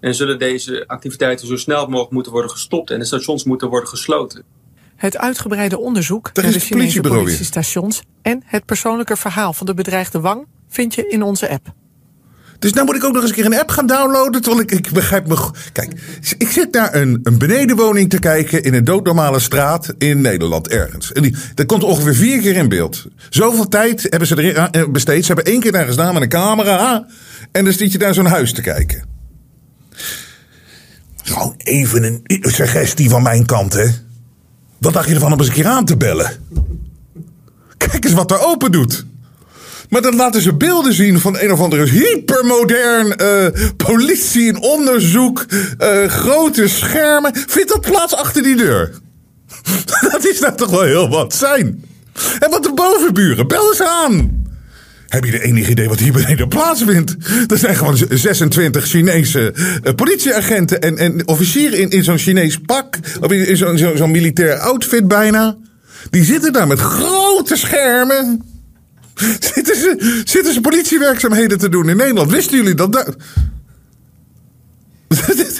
[0.00, 3.88] En zullen deze activiteiten zo snel mogelijk moeten worden gestopt en de stations moeten worden
[3.88, 4.42] gesloten.
[4.96, 10.46] Het uitgebreide onderzoek naar de Chinese politiestations en het persoonlijke verhaal van de bedreigde Wang
[10.68, 11.76] vind je in onze app.
[12.58, 14.42] Dus nou moet ik ook nog eens een keer een app gaan downloaden.
[14.42, 15.50] Terwijl ik, ik begrijp me.
[15.72, 15.92] Kijk,
[16.38, 21.12] ik zit naar een, een benedenwoning te kijken in een doodnormale straat in Nederland ergens.
[21.12, 23.06] En die, dat komt ongeveer vier keer in beeld.
[23.28, 25.24] Zoveel tijd hebben ze erin besteed.
[25.24, 27.06] Ze hebben één keer daar gestaan met een camera.
[27.52, 29.04] En dan zit je daar zo'n huis te kijken.
[31.22, 33.86] Gewoon even een suggestie van mijn kant, hè.
[34.78, 36.30] Wat dacht je ervan om eens een keer aan te bellen?
[37.76, 39.06] Kijk eens wat er open doet.
[39.88, 43.46] Maar dan laten ze beelden zien van een of andere hypermodern uh,
[43.76, 45.46] politie in onderzoek.
[45.82, 47.32] Uh, grote schermen.
[47.46, 48.90] Vindt dat plaats achter die deur?
[50.12, 51.84] dat is nou toch wel heel wat zijn.
[52.38, 54.46] En wat de bovenburen, bel eens aan.
[55.08, 57.16] Heb je de enige idee wat hier beneden plaatsvindt?
[57.46, 62.98] Er zijn gewoon 26 Chinese uh, politieagenten en, en officieren in, in zo'n Chinees pak.
[63.20, 65.56] Of in, in zo'n zo, zo militair outfit bijna.
[66.10, 68.42] Die zitten daar met grote schermen.
[70.24, 72.30] Zitten ze, politiewerkzaamheden te doen in Nederland?
[72.30, 73.16] Wisten jullie dat?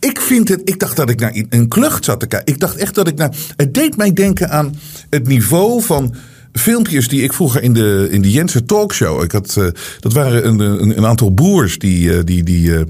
[0.00, 0.60] Ik vind het.
[0.64, 2.54] Ik dacht dat ik naar een klucht zat te kijken.
[2.54, 3.34] Ik dacht echt dat ik naar.
[3.56, 4.76] Het deed mij denken aan
[5.10, 6.14] het niveau van
[6.52, 9.22] filmpjes die ik vroeger in de, in de Jensen Talkshow.
[9.22, 9.66] Ik had, uh,
[10.00, 12.80] dat waren een, een, een, aantal broers die, uh, die, die, uh,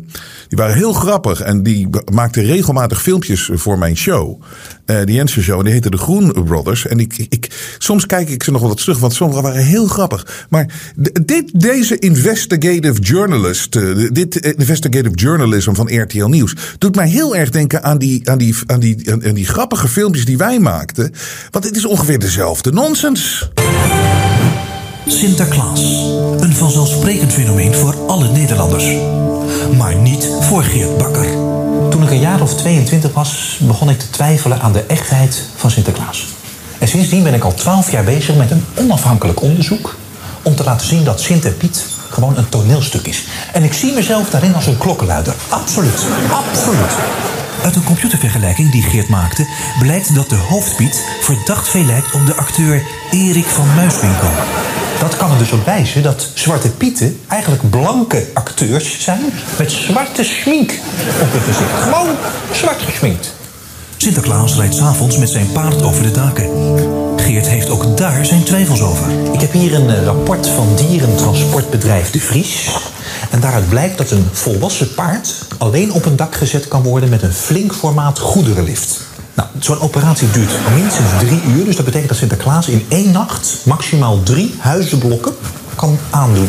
[0.48, 1.40] die waren heel grappig.
[1.40, 4.42] En die maakten regelmatig filmpjes voor mijn show.
[5.04, 5.62] De Jensen Show.
[5.62, 6.86] Die heette de Groen Brothers.
[6.86, 10.46] En ik, ik, soms kijk ik ze nog wat terug, want sommige waren heel grappig.
[10.48, 10.66] Maar
[11.24, 13.72] dit, deze investigative journalist,
[14.14, 18.56] dit investigative journalism van RTL Nieuws, doet mij heel erg denken aan die, aan die,
[18.66, 21.12] aan die, aan die grappige filmpjes die wij maakten.
[21.50, 23.50] Want het is ongeveer dezelfde nonsens.
[25.06, 25.80] Sinterklaas.
[26.40, 28.84] Een vanzelfsprekend fenomeen voor alle Nederlanders.
[29.76, 31.69] Maar niet voor Geert Bakker.
[32.00, 35.70] Toen ik een jaar of 22 was, begon ik te twijfelen aan de echtheid van
[35.70, 36.26] Sinterklaas.
[36.78, 39.96] En sindsdien ben ik al 12 jaar bezig met een onafhankelijk onderzoek
[40.42, 43.24] om te laten zien dat Sint en Piet gewoon een toneelstuk is.
[43.52, 45.34] En ik zie mezelf daarin als een klokkenluider.
[45.48, 46.96] Absoluut, absoluut.
[47.64, 49.46] Uit een computervergelijking die Geert maakte,
[49.78, 54.30] blijkt dat de hoofdpiet verdacht veel lijkt op de acteur Erik van Muiswinkel.
[55.00, 59.20] Dat kan er dus op wijzen dat Zwarte Pieten eigenlijk blanke acteurs zijn
[59.58, 60.70] met zwarte schmink
[61.20, 61.82] op hun gezicht.
[61.82, 62.16] Gewoon
[62.52, 63.34] zwart geschminkt.
[63.96, 66.48] Sinterklaas rijdt s'avonds met zijn paard over de daken.
[67.16, 69.06] Geert heeft ook daar zijn twijfels over.
[69.32, 72.70] Ik heb hier een eh, rapport van dierentransportbedrijf De Vries.
[73.30, 77.22] En daaruit blijkt dat een volwassen paard alleen op een dak gezet kan worden met
[77.22, 79.09] een flink formaat goederenlift.
[79.34, 81.64] Nou, zo'n operatie duurt minstens drie uur.
[81.64, 85.34] Dus dat betekent dat Sinterklaas in één nacht maximaal drie huizenblokken
[85.74, 86.48] kan aandoen.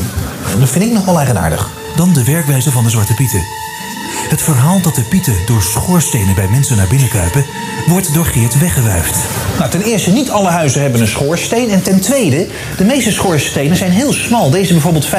[0.53, 1.69] En dat vind ik nog wel eigenaardig.
[1.95, 3.43] Dan de werkwijze van de Zwarte Pieten.
[4.29, 7.45] Het verhaal dat de pieten door schoorstenen bij mensen naar binnen kruipen,
[7.87, 9.15] wordt door Geert weggewuifd.
[9.57, 11.69] Nou, ten eerste, niet alle huizen hebben een schoorsteen.
[11.69, 14.49] En ten tweede, de meeste schoorstenen zijn heel smal.
[14.49, 15.11] Deze bijvoorbeeld 15,7,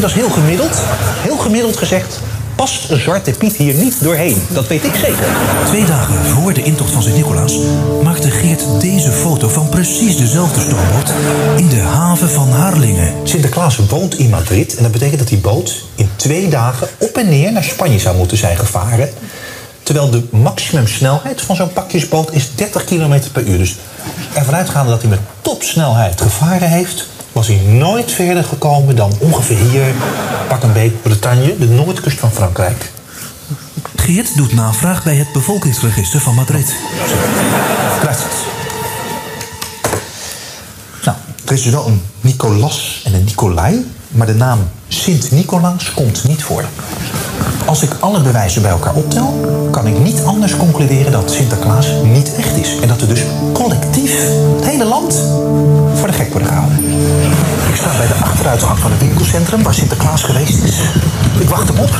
[0.00, 0.82] dat is heel gemiddeld.
[1.22, 2.20] Heel gemiddeld gezegd
[2.56, 4.42] past een zwarte Piet hier niet doorheen.
[4.48, 5.26] Dat weet ik zeker.
[5.66, 7.58] Twee dagen voor de intocht van Sint-Nicolaas
[8.02, 11.12] maakte Geert deze foto van precies dezelfde stoomboot
[11.56, 13.14] in de haven van Harlingen.
[13.22, 17.28] Sinterklaas woont in Madrid en dat betekent dat die boot in twee dagen op en
[17.28, 19.10] neer naar Spanje zou moeten zijn gevaren.
[19.82, 23.58] Terwijl de maximumsnelheid van zo'n pakjesboot is 30 km per uur.
[23.58, 23.76] Dus
[24.32, 29.56] ervan uitgaande dat hij met topsnelheid gevaren heeft, was hij nooit verder gekomen dan ongeveer
[29.56, 29.94] hier,
[30.48, 32.90] pak een beet Bretagne, de noordkust van Frankrijk.
[33.96, 36.74] Geert doet navraag bij het bevolkingsregister van Madrid.
[38.00, 38.34] Gracias.
[41.04, 46.24] Nou, er is dus wel een Nicolas en een Nicolai, maar de naam Sint-Nicolaas komt
[46.24, 46.64] niet voor.
[47.64, 52.34] Als ik alle bewijzen bij elkaar optel, kan ik niet anders concluderen dat Sinterklaas niet
[52.34, 52.78] echt is.
[52.80, 54.12] En dat we dus collectief
[54.56, 55.22] het hele land
[55.94, 56.78] voor de gek worden gehouden.
[57.68, 60.80] Ik sta bij de achteruitgang van het winkelcentrum waar Sinterklaas geweest is.
[61.38, 61.96] Ik wacht hem op.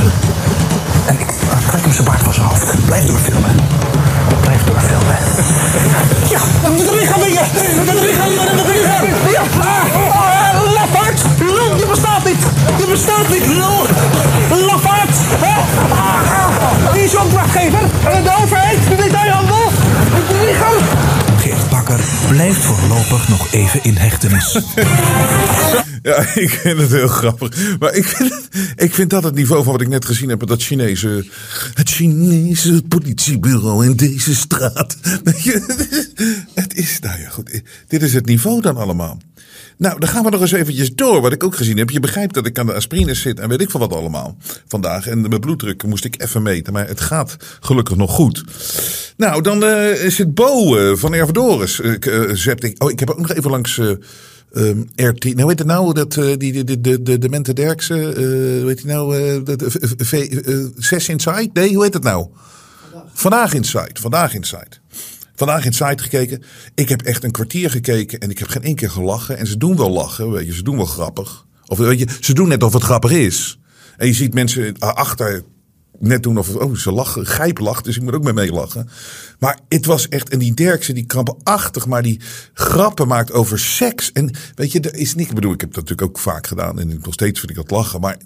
[1.07, 1.27] En ik
[1.69, 2.87] trek hem zijn baard van zijn hoofd.
[2.87, 3.57] Blijf doorfilmen.
[4.41, 5.17] Blijf doorfilmen.
[6.31, 7.47] Ja, de lichaam weer!
[7.87, 8.57] De lichaam weer!
[8.57, 9.31] De lichaam!
[9.33, 9.43] Ja!
[9.61, 11.23] Ah, lafaard!
[11.39, 12.43] Lul, je bestaat niet!
[12.79, 13.47] Je bestaat niet!
[14.67, 14.94] Lafaard!
[16.93, 17.81] Wie is je opdrachtgever?
[18.23, 18.79] De overheid?
[18.89, 19.71] De detailhandel?
[20.29, 20.75] De lichaam?
[21.39, 24.59] Geert Bakker blijft voorlopig nog even in hechtenis.
[26.05, 27.79] Ja, ik vind het heel grappig.
[27.79, 30.47] Maar ik vind, ik vind dat het niveau van wat ik net gezien heb.
[30.47, 31.25] Dat Chinese.
[31.75, 34.97] Het Chinese politiebureau in deze straat.
[36.55, 37.01] Het is-.
[37.01, 37.63] Nou ja, goed.
[37.89, 39.19] Dit is het niveau dan allemaal.
[39.77, 41.21] Nou, dan gaan we nog eens eventjes door.
[41.21, 41.91] Wat ik ook gezien heb.
[41.91, 44.37] Je begrijpt dat ik aan de aspirines zit en weet ik van wat allemaal
[44.67, 45.07] vandaag.
[45.07, 46.73] En mijn bloeddruk moest ik even meten.
[46.73, 48.45] Maar het gaat gelukkig nog goed.
[49.17, 51.81] Nou, dan eh, is het Bo eh, van Ervedoris.
[51.81, 52.75] Ik, eh.
[52.79, 53.81] Oh, ik heb ook nog even langs.
[54.55, 57.29] Eh, ehm, RT, nou weet het nou, dat, eh, die, de, de, de, de, de
[57.29, 58.15] Mente Derksen, eh,
[58.61, 59.71] hoe heet die nou, eh, de, de,
[60.05, 61.51] v- eh, Zes Inside?
[61.53, 62.27] Nee, hoe heet het nou?
[63.13, 64.67] Vandaag Inside, vandaag Inside.
[65.37, 66.43] Vandaag Inside gekeken.
[66.75, 69.39] Ik heb echt een kwartier gekeken en ik heb geen één keer gelachen.
[69.39, 71.47] En ze doen wel lachen, weet je, ze doen wel grappig.
[71.67, 73.59] Of weet je, ze doen net of het grappig is.
[73.97, 75.45] En je ziet mensen achter
[76.07, 77.27] net doen of oh, ze lachen.
[77.27, 78.89] Gijp lacht, dus ik moet ook mee meelachen.
[79.39, 82.21] Maar het was echt, en die Derkse, die krampachtig, maar die
[82.53, 84.13] grappen maakt over seks.
[84.13, 86.81] En weet je, er is niet, ik bedoel, ik heb dat natuurlijk ook vaak gedaan
[86.81, 88.01] en nog steeds vind ik dat lachen.
[88.01, 88.17] Maar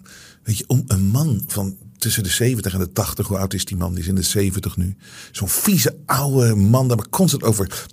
[0.43, 3.65] weet je, om een man van tussen de 70 en de 80, hoe oud is
[3.65, 3.91] die man?
[3.91, 4.97] Die is in de 70 nu.
[5.33, 7.87] Zo'n vieze oude man, daar maar constant over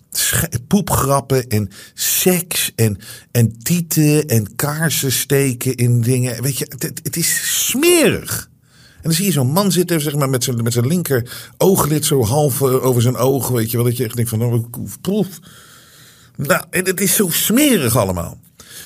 [0.67, 2.98] poepgrappen en seks en,
[3.32, 6.41] en tieten en kaarsen steken in dingen.
[6.41, 6.71] Weet je,
[7.04, 8.50] het is smerig.
[9.06, 12.06] En dan zie je zo'n man zitten, zeg maar, met zijn, met zijn linker ooglid
[12.06, 13.48] zo half eh, over zijn oog.
[13.48, 14.65] Weet je wel, dat je echt denkt van, nou,
[15.02, 15.39] proef.
[16.36, 18.38] Nou, en het is zo smerig allemaal.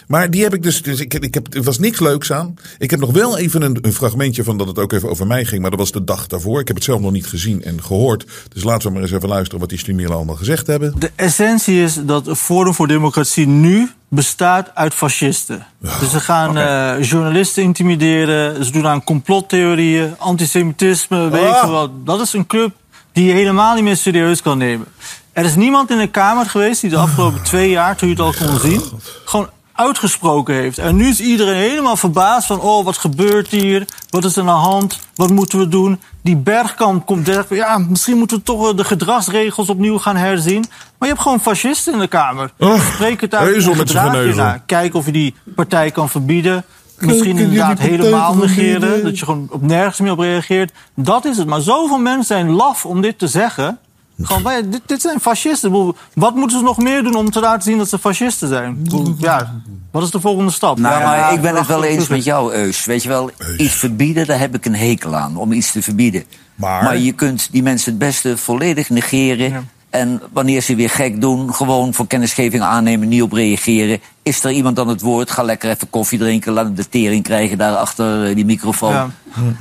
[0.09, 2.53] Maar die heb ik dus, dus ik, ik heb, er was niks leuks aan.
[2.77, 5.45] Ik heb nog wel even een, een fragmentje van dat het ook even over mij
[5.45, 5.61] ging.
[5.61, 6.59] Maar dat was de dag daarvoor.
[6.59, 8.25] Ik heb het zelf nog niet gezien en gehoord.
[8.53, 10.93] Dus laten we maar eens even luisteren wat die Slimielen allemaal gezegd hebben.
[10.99, 15.65] De essentie is dat het Forum voor Democratie nu bestaat uit fascisten.
[15.99, 21.59] dus ze gaan eh, journalisten intimideren, ze doen aan complottheorieën, antisemitisme, weet Ah.
[21.59, 21.91] veel wat.
[22.05, 22.71] Dat is een club
[23.11, 24.87] die je helemaal niet meer serieus kan nemen.
[25.33, 28.23] Er is niemand in de Kamer geweest die de afgelopen twee jaar, toen je het
[28.23, 28.81] al kon zien,
[29.25, 30.77] gewoon uitgesproken heeft.
[30.77, 32.59] En nu is iedereen helemaal verbaasd van...
[32.59, 33.85] oh, wat gebeurt hier?
[34.09, 34.99] Wat is er aan de hand?
[35.15, 35.99] Wat moeten we doen?
[36.21, 37.55] Die bergkamp komt dergelijke...
[37.55, 40.65] ja, misschien moeten we toch wel de gedragsregels opnieuw gaan herzien.
[40.69, 42.51] Maar je hebt gewoon fascisten in de Kamer.
[42.93, 44.61] Spreek het uit en gedraag naar.
[44.65, 46.65] Kijk of je die partij kan verbieden.
[46.99, 49.03] Misschien inderdaad helemaal negeren.
[49.03, 50.71] Dat je gewoon op nergens meer op reageert.
[50.95, 51.47] Dat is het.
[51.47, 53.79] Maar zoveel mensen zijn laf om dit te zeggen...
[54.21, 55.95] Gewoon, wij, dit, dit zijn fascisten.
[56.13, 58.87] Wat moeten ze nog meer doen om te laten zien dat ze fascisten zijn?
[59.17, 60.79] Ja, wat is de volgende stap?
[60.79, 62.85] Nou, ja, maar ik ben het wel eens met jou, Eus.
[62.85, 65.37] Weet je wel, iets verbieden, daar heb ik een hekel aan.
[65.37, 66.23] Om iets te verbieden.
[66.55, 69.69] Maar, maar je kunt die mensen het beste volledig negeren.
[69.89, 73.99] En wanneer ze weer gek doen, gewoon voor kennisgeving aannemen, niet op reageren.
[74.23, 75.31] Is er iemand aan het woord?
[75.31, 78.93] Ga lekker even koffie drinken, laat de tering krijgen daar achter eh, die microfoon.
[78.93, 79.09] Ja.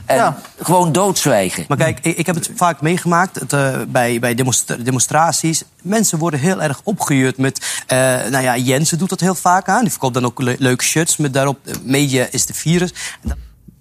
[0.04, 0.38] En ja.
[0.58, 1.64] gewoon doodzwijgen.
[1.68, 5.64] Maar kijk, ik, ik heb het vaak meegemaakt het, uh, bij, bij demonstra demonstraties.
[5.82, 7.84] Mensen worden heel erg opgejuurd met.
[7.92, 7.98] Uh,
[8.30, 9.80] nou ja, Jensen doet dat heel vaak aan.
[9.80, 12.92] Die verkoopt dan ook le leuke shirts met daarop: media is de virus.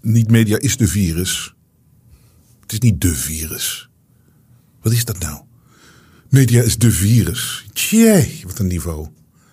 [0.02, 1.54] Niet media is de virus.
[2.62, 3.90] Het is niet de virus.
[4.82, 5.47] Wat is dat nou?
[6.30, 7.66] Media is de virus.
[7.74, 9.08] Tjee, wat een niveau.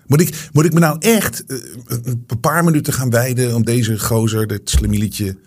[0.07, 1.59] Moet ik, moet ik me nou echt uh,
[2.05, 5.39] een paar minuten gaan wijden om deze gozer, dit slimielietje,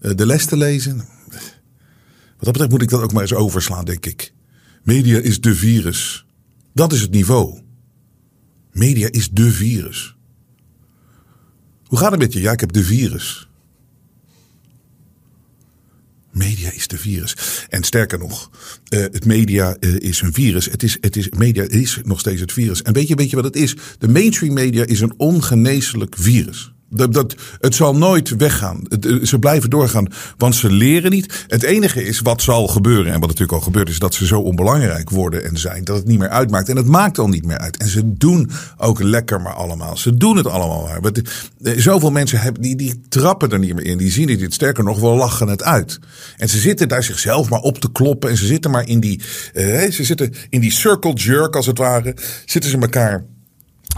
[0.00, 0.96] uh, de les te lezen?
[0.96, 4.32] Wat dat betreft moet ik dat ook maar eens overslaan, denk ik.
[4.82, 6.26] Media is de virus.
[6.74, 7.60] Dat is het niveau.
[8.72, 10.16] Media is de virus.
[11.84, 12.40] Hoe gaat het met je?
[12.40, 13.48] Ja, ik heb de virus.
[16.36, 17.36] Media is de virus.
[17.68, 18.50] En sterker nog,
[18.90, 20.66] uh, het media uh, is een virus.
[20.66, 22.82] Het is, het is, media is nog steeds het virus.
[22.82, 23.76] En weet je, weet je wat het is?
[23.98, 26.72] De mainstream media is een ongeneeslijk virus.
[26.88, 28.80] Dat, dat, het zal nooit weggaan.
[28.88, 31.44] Het, ze blijven doorgaan, want ze leren niet.
[31.46, 34.40] Het enige is wat zal gebeuren, en wat natuurlijk al gebeurt, is dat ze zo
[34.40, 36.68] onbelangrijk worden en zijn dat het niet meer uitmaakt.
[36.68, 37.76] En het maakt al niet meer uit.
[37.76, 39.96] En ze doen ook lekker maar allemaal.
[39.96, 41.00] Ze doen het allemaal maar.
[41.00, 41.22] Want,
[41.76, 43.98] zoveel mensen hebben, die, die trappen er niet meer in.
[43.98, 44.54] Die zien het.
[44.54, 45.98] Sterker nog, wel lachen het uit.
[46.36, 48.30] En ze zitten daar zichzelf maar op te kloppen.
[48.30, 49.22] En ze zitten maar in die,
[49.54, 52.16] uh, ze zitten in die circle jerk als het ware.
[52.44, 53.24] Zitten ze elkaar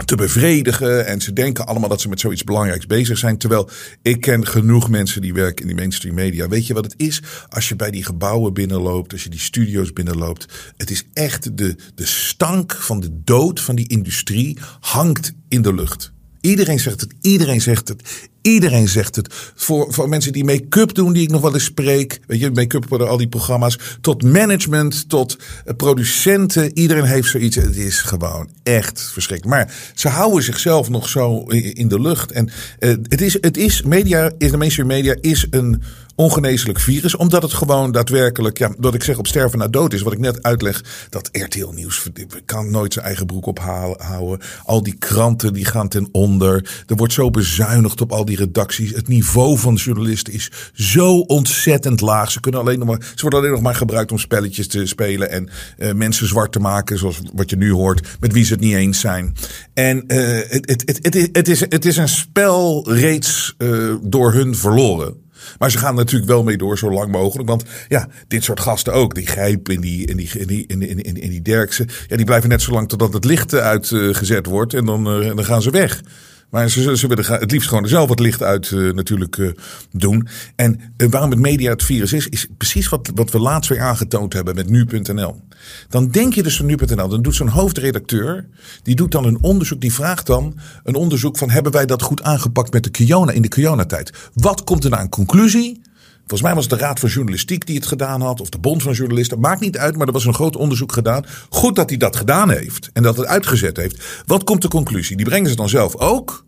[0.05, 1.05] te bevredigen.
[1.05, 3.37] En ze denken allemaal dat ze met zoiets belangrijks bezig zijn.
[3.37, 3.69] Terwijl
[4.01, 6.47] ik ken genoeg mensen die werken in die mainstream media.
[6.47, 7.21] Weet je wat het is?
[7.49, 10.73] Als je bij die gebouwen binnenloopt, als je die studio's binnenloopt.
[10.77, 15.73] Het is echt de, de stank van de dood van die industrie hangt in de
[15.73, 16.11] lucht.
[16.41, 18.29] Iedereen zegt het, iedereen zegt het.
[18.41, 19.33] Iedereen zegt het.
[19.55, 22.19] Voor, voor mensen die make-up doen, die ik nog wel eens spreek.
[22.27, 23.77] Weet je, make-up worden al die programma's.
[24.01, 25.37] Tot management, tot
[25.77, 26.77] producenten.
[26.77, 27.55] Iedereen heeft zoiets.
[27.55, 29.57] Het is gewoon echt verschrikkelijk.
[29.57, 32.31] Maar ze houden zichzelf nog zo in de lucht.
[32.31, 32.49] En
[32.79, 35.81] uh, het is, het is media, de mainstream media is een
[36.19, 37.15] ongeneeslijk virus.
[37.15, 40.01] Omdat het gewoon daadwerkelijk, ja, dat ik zeg op sterven na dood is.
[40.01, 42.09] Wat ik net uitleg, dat RTL Nieuws
[42.45, 44.39] kan nooit zijn eigen broek ophouden.
[44.65, 46.83] Al die kranten die gaan ten onder.
[46.87, 48.93] Er wordt zo bezuinigd op al die redacties.
[48.93, 52.31] Het niveau van journalisten is zo ontzettend laag.
[52.31, 55.31] Ze, kunnen alleen nog maar, ze worden alleen nog maar gebruikt om spelletjes te spelen.
[55.31, 58.07] En uh, mensen zwart te maken, zoals wat je nu hoort.
[58.19, 59.35] Met wie ze het niet eens zijn.
[59.73, 65.27] En uh, het, het, het, is, het is een spel reeds uh, door hun verloren.
[65.57, 67.49] Maar ze gaan natuurlijk wel mee door zo lang mogelijk.
[67.49, 69.15] Want ja, dit soort gasten ook.
[69.15, 71.87] Die Grijp en die, en die, en die, en die, en die, en die Derksen.
[72.07, 74.73] Ja, die blijven net zo lang totdat het licht uitgezet wordt.
[74.73, 76.01] En dan, uh, dan gaan ze weg.
[76.49, 79.51] Maar ze, ze willen het liefst gewoon zelf het licht uit uh, natuurlijk uh,
[79.91, 80.27] doen.
[80.55, 83.81] En uh, waarom het media het virus is, is precies wat, wat we laatst weer
[83.81, 85.41] aangetoond hebben met nu.nl.
[85.89, 88.47] Dan denk je dus van nu.nl, dan doet zo'n hoofdredacteur,
[88.83, 92.23] die doet dan een onderzoek, die vraagt dan een onderzoek van hebben wij dat goed
[92.23, 94.29] aangepakt met de Kiona in de Kiona-tijd?
[94.33, 95.81] Wat komt er naar een conclusie?
[96.29, 98.83] Volgens mij was het de Raad van Journalistiek die het gedaan had, of de Bond
[98.83, 99.39] van Journalisten.
[99.39, 101.25] Maakt niet uit, maar er was een groot onderzoek gedaan.
[101.49, 104.23] Goed dat hij dat gedaan heeft en dat het uitgezet heeft.
[104.25, 105.15] Wat komt de conclusie?
[105.15, 106.45] Die brengen ze dan zelf ook.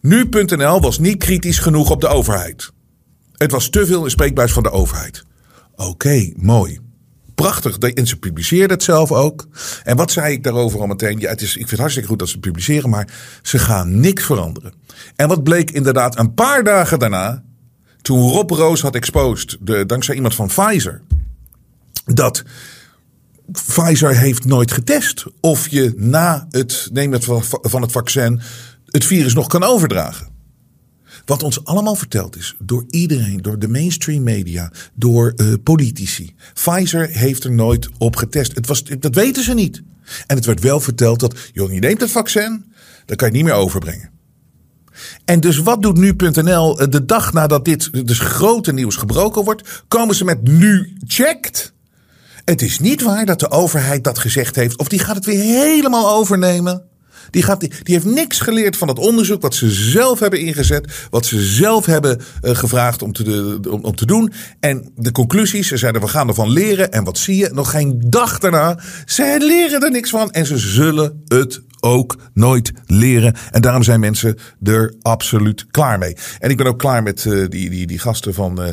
[0.00, 2.72] Nu.nl was niet kritisch genoeg op de overheid.
[3.36, 5.24] Het was te veel spreekbuis van de overheid.
[5.76, 6.78] Oké, mooi.
[7.34, 7.78] Prachtig.
[7.78, 9.48] En ze publiceerden het zelf ook.
[9.84, 11.18] En wat zei ik daarover al meteen?
[11.18, 13.08] Ja, het is, ik vind het hartstikke goed dat ze publiceren, maar
[13.42, 14.72] ze gaan niks veranderen.
[15.16, 17.44] En wat bleek inderdaad een paar dagen daarna,
[18.10, 21.02] toen Rob Roos had exposed, de, dankzij iemand van Pfizer,
[22.04, 22.44] dat
[23.52, 27.22] Pfizer heeft nooit getest of je na het nemen
[27.62, 28.40] van het vaccin
[28.86, 30.28] het virus nog kan overdragen.
[31.24, 36.34] Wat ons allemaal verteld is door iedereen, door de mainstream media, door uh, politici.
[36.54, 38.54] Pfizer heeft er nooit op getest.
[38.54, 39.82] Het was, dat weten ze niet.
[40.26, 42.64] En het werd wel verteld dat, joh, je neemt het vaccin,
[43.06, 44.19] dan kan je niet meer overbrengen.
[45.24, 49.82] En dus wat doet nu.nl de dag nadat dit dus grote nieuws gebroken wordt?
[49.88, 51.72] Komen ze met nu checkt?
[52.44, 54.78] Het is niet waar dat de overheid dat gezegd heeft.
[54.78, 56.88] Of die gaat het weer helemaal overnemen.
[57.30, 61.06] Die, gaat, die, heeft niks geleerd van het onderzoek wat ze zelf hebben ingezet.
[61.10, 64.32] Wat ze zelf hebben uh, gevraagd om te, om, te doen.
[64.60, 66.92] En de conclusies, ze zeiden we gaan ervan leren.
[66.92, 67.50] En wat zie je?
[67.52, 70.30] Nog geen dag daarna, ze leren er niks van.
[70.30, 73.34] En ze zullen het ook nooit leren.
[73.50, 76.16] En daarom zijn mensen er absoluut klaar mee.
[76.38, 78.62] En ik ben ook klaar met uh, die, die, die gasten van.
[78.62, 78.68] Uh,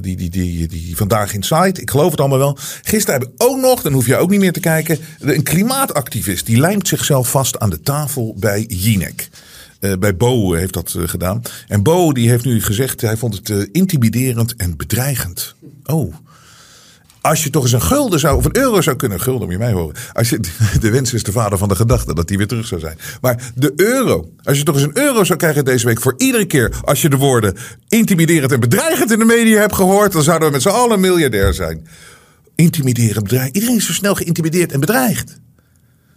[0.00, 1.80] die, die, die, die vandaag in site.
[1.80, 2.58] Ik geloof het allemaal wel.
[2.82, 4.98] Gisteren heb ik ook nog, dan hoef je ook niet meer te kijken.
[5.20, 6.46] Een klimaatactivist.
[6.46, 9.28] Die lijmt zichzelf vast aan de tafel bij Jinek.
[9.80, 11.42] Uh, bij Bo heeft dat gedaan.
[11.68, 15.54] En Bo die heeft nu gezegd, hij vond het intimiderend en bedreigend.
[15.84, 16.14] Oh.
[17.28, 19.58] Als je toch eens een gulden zou, of een euro zou kunnen, gulden moet je
[19.58, 19.94] mij horen.
[20.12, 20.40] Als je,
[20.80, 22.98] de wens is de vader van de gedachte dat die weer terug zou zijn.
[23.20, 26.46] Maar de euro, als je toch eens een euro zou krijgen deze week voor iedere
[26.46, 27.56] keer als je de woorden
[27.88, 31.54] intimiderend en bedreigend in de media hebt gehoord, dan zouden we met z'n allen miljardair
[31.54, 31.86] zijn.
[32.54, 33.54] Intimiderend, bedreigend.
[33.54, 35.40] Iedereen is zo snel geïntimideerd en bedreigd.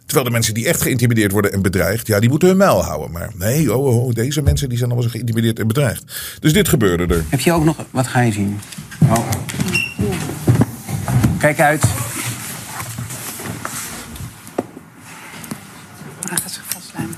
[0.05, 3.12] Terwijl de mensen die echt geïntimideerd worden en bedreigd, ja, die moeten hun muil houden.
[3.12, 6.03] Maar nee, oh, oh, deze mensen die zijn allemaal zo geïntimideerd en bedreigd.
[6.39, 7.24] Dus dit gebeurde er.
[7.30, 8.60] Heb je ook nog, wat ga je zien?
[9.01, 9.30] Oh.
[11.39, 11.83] Kijk uit.
[16.27, 17.15] Hij gaat zich vastlijmen.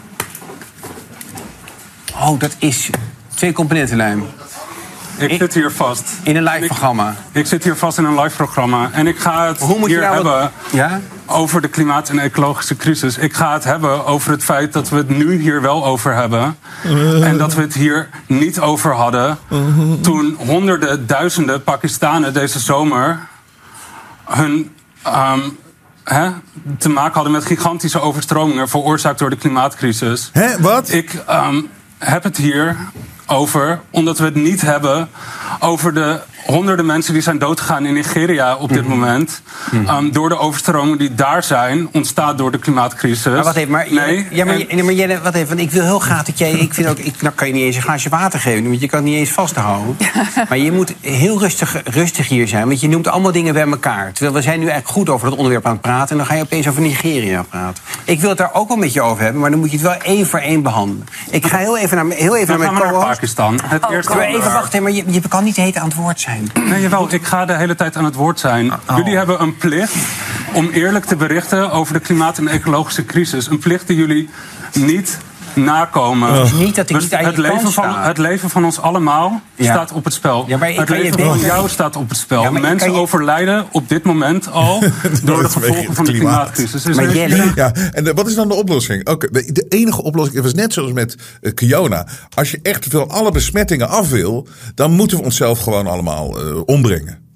[2.13, 2.89] Oh, dat is
[3.35, 4.25] twee componenten lijm.
[5.17, 6.11] Ik zit hier vast.
[6.23, 7.15] In een live programma?
[7.31, 8.89] Ik, zit hier vast in een live programma.
[8.91, 10.51] En ik ga het Hoe moet hier nou hebben wat...
[10.71, 10.99] ja?
[11.25, 13.17] over de klimaat- en ecologische crisis.
[13.17, 16.57] Ik ga het hebben over het feit dat we het nu hier wel over hebben.
[17.23, 19.37] En dat we het hier niet over hadden.
[20.01, 23.19] Toen honderden, duizenden Pakistanen deze zomer
[24.31, 24.75] hun.
[25.07, 25.59] Um,
[26.03, 26.29] Hè,
[26.77, 30.29] te maken hadden met gigantische overstromingen veroorzaakt door de klimaatcrisis.
[30.33, 30.91] Hè, wat?
[30.91, 32.77] Ik um, heb het hier
[33.27, 35.09] over, omdat we het niet hebben
[35.59, 39.41] over de honderden mensen die zijn doodgegaan in Nigeria op dit moment.
[39.89, 43.25] Um, door de overstromingen die daar zijn, ontstaat door de klimaatcrisis.
[43.25, 45.83] Maar wat even, maar, nee, ja, maar, en- maar Jelle, wat even, want ik wil
[45.83, 46.51] heel graag dat jij...
[46.51, 48.87] Ik vind ook, ik, nou kan je niet eens een glaasje water geven, want je
[48.87, 49.97] kan het niet eens vasthouden.
[50.49, 54.11] maar je moet heel rustig, rustig hier zijn, want je noemt allemaal dingen bij elkaar.
[54.11, 56.09] Terwijl we zijn nu eigenlijk goed over dat onderwerp aan het praten...
[56.09, 57.83] en dan ga je opeens over Nigeria praten.
[58.03, 59.85] Ik wil het daar ook wel met je over hebben, maar dan moet je het
[59.85, 61.05] wel één voor één behandelen.
[61.29, 63.07] Ik ga heel even naar, heel even Dan naar gaan mijn co-host.
[63.07, 63.59] Pakistan.
[63.63, 66.30] Het eerste Maar even wachten, maar je, je kan niet heet aan het woord zijn.
[66.65, 68.71] Nee, jawel, ik ga de hele tijd aan het woord zijn.
[68.71, 68.97] Oh.
[68.97, 69.95] Jullie hebben een plicht
[70.53, 73.47] om eerlijk te berichten over de klimaat- en ecologische crisis.
[73.47, 74.29] Een plicht die jullie
[74.73, 75.17] niet
[75.55, 76.43] nakomen.
[76.57, 79.63] Niet dat ik Dus niet het, leven van, het leven van ons allemaal Ja.
[79.73, 80.45] staat op het spel.
[80.47, 82.41] Ja, maar ik het leven van jou staat op het spel.
[82.41, 84.83] Ja, Mensen je- overlijden op dit moment al
[85.23, 86.51] door de gevolgen van de klimaat.
[86.51, 86.83] klimaatcrisis.
[86.83, 89.07] Dus Maar is- Jelle- Ja, en wat is dan de oplossing?
[89.09, 92.07] Oké, de de enige oplossing het was net zoals met eh, Kiona.
[92.35, 96.61] Als je echt van alle besmettingen af wil, dan moeten we onszelf gewoon allemaal eh,
[96.65, 97.29] ombrengen.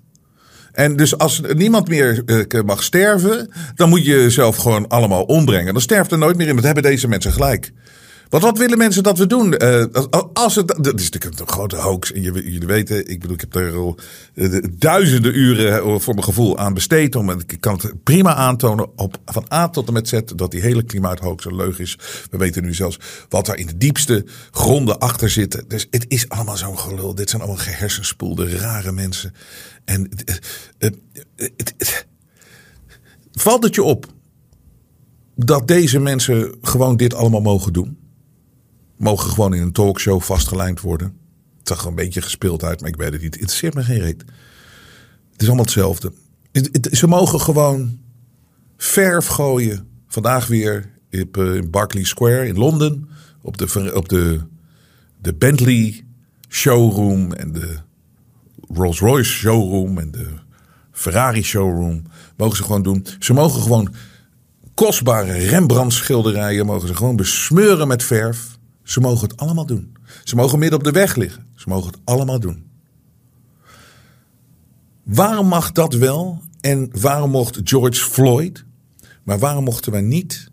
[0.71, 5.73] En dus als niemand meer eh, mag sterven, dan moet je jezelf gewoon allemaal ombrengen.
[5.73, 6.65] Dan sterft er nooit meer iemand.
[6.65, 7.71] Hebben deze mensen gelijk.
[8.39, 9.57] Wat willen mensen dat we doen?
[9.57, 9.85] Eh,
[10.33, 12.11] als- het, dat is natuurlijk een grote hoax.
[12.11, 13.97] En jullie weten, ik bedoel, ik heb er al
[14.33, 17.15] eh, duizenden uren eh, voor mijn gevoel aan besteed.
[17.15, 20.61] Om, ik kan het prima aantonen op, van A tot en met Z dat die
[20.61, 21.97] hele klimaathoax een leugen is.
[22.31, 25.65] We weten nu zelfs wat daar in de diepste gronden achter zitten.
[25.67, 27.15] Dus het is allemaal zo'n gelul.
[27.15, 29.33] Dit zijn allemaal gehersenspoelde, rare mensen.
[29.85, 30.09] En
[33.31, 34.05] valt het je op
[35.35, 38.04] dat deze mensen gewoon dit allemaal mogen doen?
[38.97, 41.07] Mogen gewoon in een talkshow vastgelijmd worden?
[41.57, 43.31] Het zag er een beetje gespeeld uit, maar ik weet het niet.
[43.33, 44.23] Het interesseert me geen reet.
[45.31, 46.13] Het is allemaal hetzelfde.
[46.51, 47.99] Het- het- Ze mogen gewoon
[48.77, 49.87] verf gooien.
[50.07, 53.09] Vandaag weer eh, in Berkeley Square in Londen.
[53.41, 54.41] Op de, op de,
[55.21, 56.05] de Bentley
[56.49, 57.77] showroom en de
[58.73, 60.27] Rolls Royce showroom en de
[60.91, 62.03] Ferrari showroom.
[62.37, 63.05] Mogen ze gewoon doen.
[63.19, 63.93] Ze mogen gewoon
[64.73, 68.54] kostbare Rembrandt schilderijen mogen ze gewoon besmeuren met verf.
[68.85, 69.97] Ze mogen het allemaal doen.
[70.23, 71.47] Ze mogen midden op de weg liggen.
[71.55, 72.69] Ze mogen het allemaal doen.
[75.03, 76.41] Waarom mag dat wel?
[76.61, 78.65] En waarom mocht George Floyd?
[79.23, 80.51] Maar waarom mochten wij niet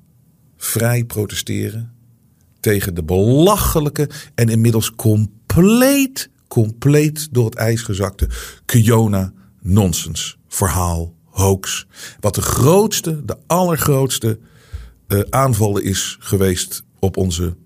[0.56, 1.92] vrij protesteren
[2.60, 8.28] tegen de belachelijke en inmiddels compleet, compleet door het ijs gezakte
[8.64, 11.86] Kiona nonsens verhaal, hoax.
[12.20, 14.38] Wat de grootste, de allergrootste
[15.06, 17.56] eh, aanvallen is geweest op onze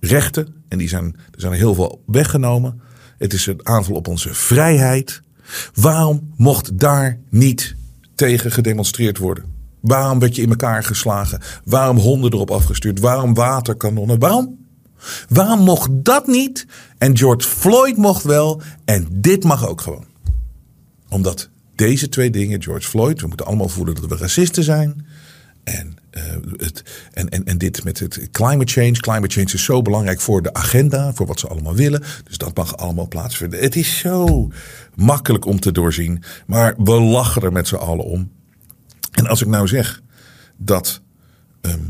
[0.00, 0.54] rechten.
[0.68, 2.80] En die zijn, er zijn heel veel weggenomen.
[3.18, 5.20] Het is een aanval op onze vrijheid.
[5.74, 7.74] Waarom mocht daar niet
[8.14, 9.44] tegen gedemonstreerd worden?
[9.80, 11.40] Waarom werd je in elkaar geslagen?
[11.64, 13.00] Waarom honden erop afgestuurd?
[13.00, 14.18] Waarom waterkanonnen?
[14.18, 14.58] Waarom?
[15.28, 16.66] Waarom mocht dat niet?
[16.98, 18.62] En George Floyd mocht wel.
[18.84, 20.04] En dit mag ook gewoon.
[21.08, 25.06] Omdat deze twee dingen, George Floyd, we moeten allemaal voelen dat we racisten zijn.
[25.64, 26.22] En, eh,
[26.56, 26.82] het,
[27.12, 28.92] en, en, en dit met het climate change.
[28.92, 32.02] Climate change is zo belangrijk voor de agenda, voor wat ze allemaal willen.
[32.24, 33.60] Dus dat mag allemaal plaatsvinden.
[33.60, 34.48] Het is zo
[34.94, 36.22] makkelijk om te doorzien.
[36.46, 38.30] Maar we lachen er met z'n allen om.
[39.10, 40.02] En als ik nou zeg
[40.56, 41.00] dat
[41.60, 41.80] ehm,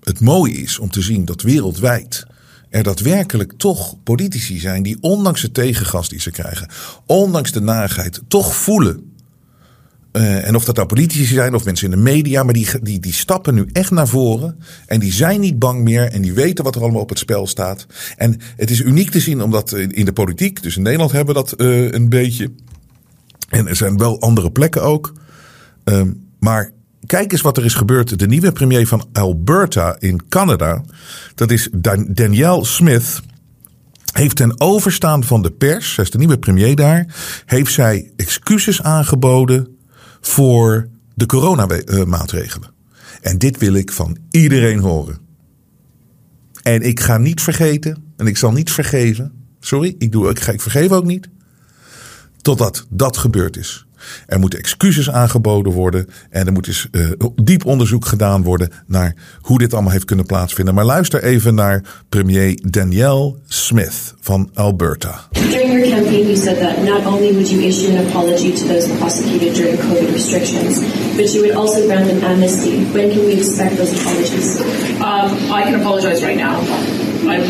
[0.00, 2.26] het mooie is om te zien dat wereldwijd
[2.70, 6.68] er daadwerkelijk toch politici zijn die ondanks de tegengas die ze krijgen,
[7.06, 9.09] ondanks de narigheid, toch voelen.
[10.12, 13.00] Uh, en of dat nou politici zijn of mensen in de media, maar die, die,
[13.00, 14.58] die stappen nu echt naar voren.
[14.86, 17.46] En die zijn niet bang meer en die weten wat er allemaal op het spel
[17.46, 17.86] staat.
[18.16, 21.40] En het is uniek te zien omdat in de politiek, dus in Nederland hebben we
[21.40, 22.50] dat uh, een beetje.
[23.48, 25.12] En er zijn wel andere plekken ook.
[25.84, 26.72] Um, maar
[27.06, 28.18] kijk eens wat er is gebeurd.
[28.18, 30.82] De nieuwe premier van Alberta in Canada,
[31.34, 31.68] dat is
[32.08, 33.20] Danielle Smith.
[34.12, 37.06] Heeft ten overstaan van de pers, zij is de nieuwe premier daar,
[37.46, 39.78] heeft zij excuses aangeboden
[40.20, 42.70] voor de coronamaatregelen.
[43.20, 45.18] En dit wil ik van iedereen horen.
[46.62, 49.32] En ik ga niet vergeten, en ik zal niet vergeven.
[49.60, 51.28] Sorry, ik, doe, ik, ik vergeef ook niet.
[52.36, 53.86] Totdat dat gebeurd is.
[54.26, 56.06] Er moeten excuses aangeboden worden.
[56.30, 57.10] En er moet eens uh,
[57.42, 60.74] diep onderzoek gedaan worden naar hoe dit allemaal heeft kunnen plaatsvinden.
[60.74, 65.28] Maar luister even naar premier Danielle Smith van Alberta.
[65.32, 68.88] During your campaign you said that not only would you issue an apology to those
[68.98, 70.78] prosecuted during COVID restrictions,
[71.16, 72.84] but you would also grant them amnesty.
[72.92, 74.60] When can we expect those apologies?
[75.00, 76.60] Um, I can apologize right now.
[77.28, 77.42] I'm,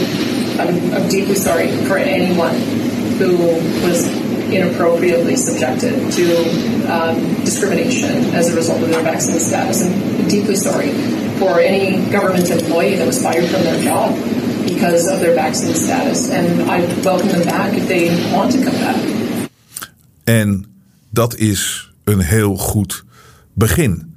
[0.60, 2.54] I'm, I'm deeply sorry for anyone
[3.18, 3.36] who
[3.86, 4.06] was
[4.52, 6.26] inappropriately subjected to
[6.90, 9.82] um, discrimination as a result of their vaccine status.
[9.84, 10.92] I'm deeply sorry
[11.38, 14.14] for any government employee that was fired from their job
[14.64, 16.30] because of their vaccine status.
[16.30, 19.50] And I welcome them back if they want to come back.
[20.24, 20.66] En
[21.10, 23.04] dat is een heel goed
[23.52, 24.09] begin.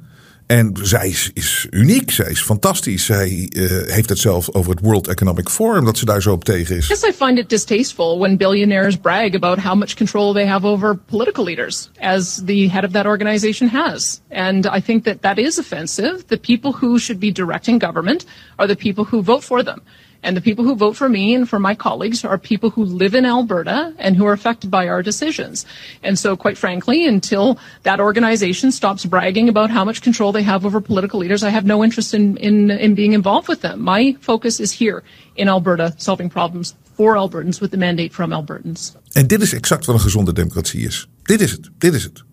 [0.45, 3.05] En zij is, is, uniek, zij is fantastisch.
[3.05, 6.43] Zij uh, heeft het zelf over het World Economic Forum, dat ze daar zo op
[6.43, 6.87] tegen is.
[6.87, 10.97] Yes, I find it distasteful when billionaires brag about how much control they have over
[10.97, 14.21] political leaders, as the head of that organization has.
[14.29, 16.23] And I think that that is offensive.
[16.27, 18.25] The people who should be directing government
[18.55, 19.81] are the people who vote for them.
[20.23, 23.13] And the people who vote for me and for my colleagues are people who live
[23.13, 25.65] in Alberta and who are affected by our decisions.
[26.01, 30.65] And so, quite frankly, until that organization stops bragging about how much control they have
[30.65, 33.81] over political leaders, I have no interest in, in, in being involved with them.
[33.81, 35.03] My focus is here
[35.35, 38.95] in Alberta, solving problems for Albertans with the mandate from Albertans.
[39.11, 41.07] En dit is exact wat een gezonde democratie is.
[41.23, 41.69] Dit is het.
[41.77, 42.23] Dit is het.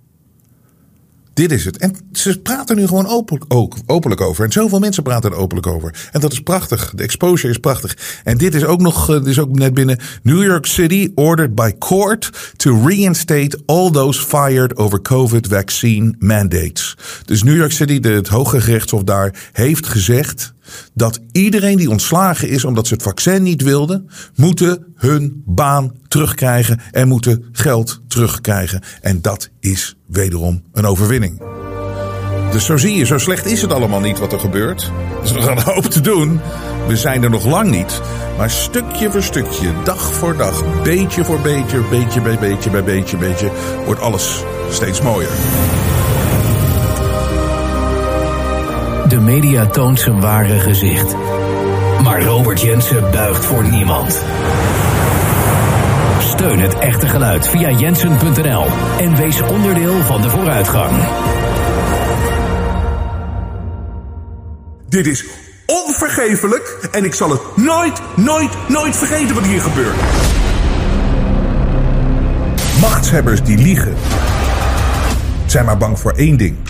[1.35, 1.76] Dit is het.
[1.76, 4.45] En ze praten nu gewoon openlijk, ook, openlijk over.
[4.45, 6.09] En zoveel mensen praten er openlijk over.
[6.12, 6.93] En dat is prachtig.
[6.95, 8.20] De exposure is prachtig.
[8.24, 9.99] En dit is ook nog, dit is ook net binnen.
[10.22, 16.97] New York City ordered by court to reinstate all those fired over COVID vaccine mandates.
[17.24, 20.53] Dus New York City, het hoge gerechtshof daar, heeft gezegd
[20.95, 26.81] dat iedereen die ontslagen is omdat ze het vaccin niet wilden, moeten hun baan terugkrijgen
[26.91, 28.83] en moeten geld terugkrijgen.
[29.01, 31.43] En dat is wederom een overwinning.
[32.51, 34.91] Dus zo zie je, zo slecht is het allemaal niet wat er gebeurt.
[35.23, 36.41] Is nog een hoop te doen.
[36.87, 38.01] We zijn er nog lang niet.
[38.37, 43.16] Maar stukje voor stukje, dag voor dag, beetje voor beetje, beetje bij beetje bij beetje,
[43.16, 43.51] beetje,
[43.85, 45.31] wordt alles steeds mooier.
[49.11, 51.15] De media toont zijn ware gezicht.
[52.03, 54.23] Maar Robert Jensen buigt voor niemand.
[56.19, 58.67] Steun het echte geluid via jensen.nl
[58.99, 60.91] en wees onderdeel van de vooruitgang.
[64.89, 65.27] Dit is
[65.67, 69.97] onvergeeflijk en ik zal het nooit, nooit, nooit vergeten wat hier gebeurt.
[72.81, 73.95] Machtshebbers die liegen
[75.47, 76.70] zijn maar bang voor één ding: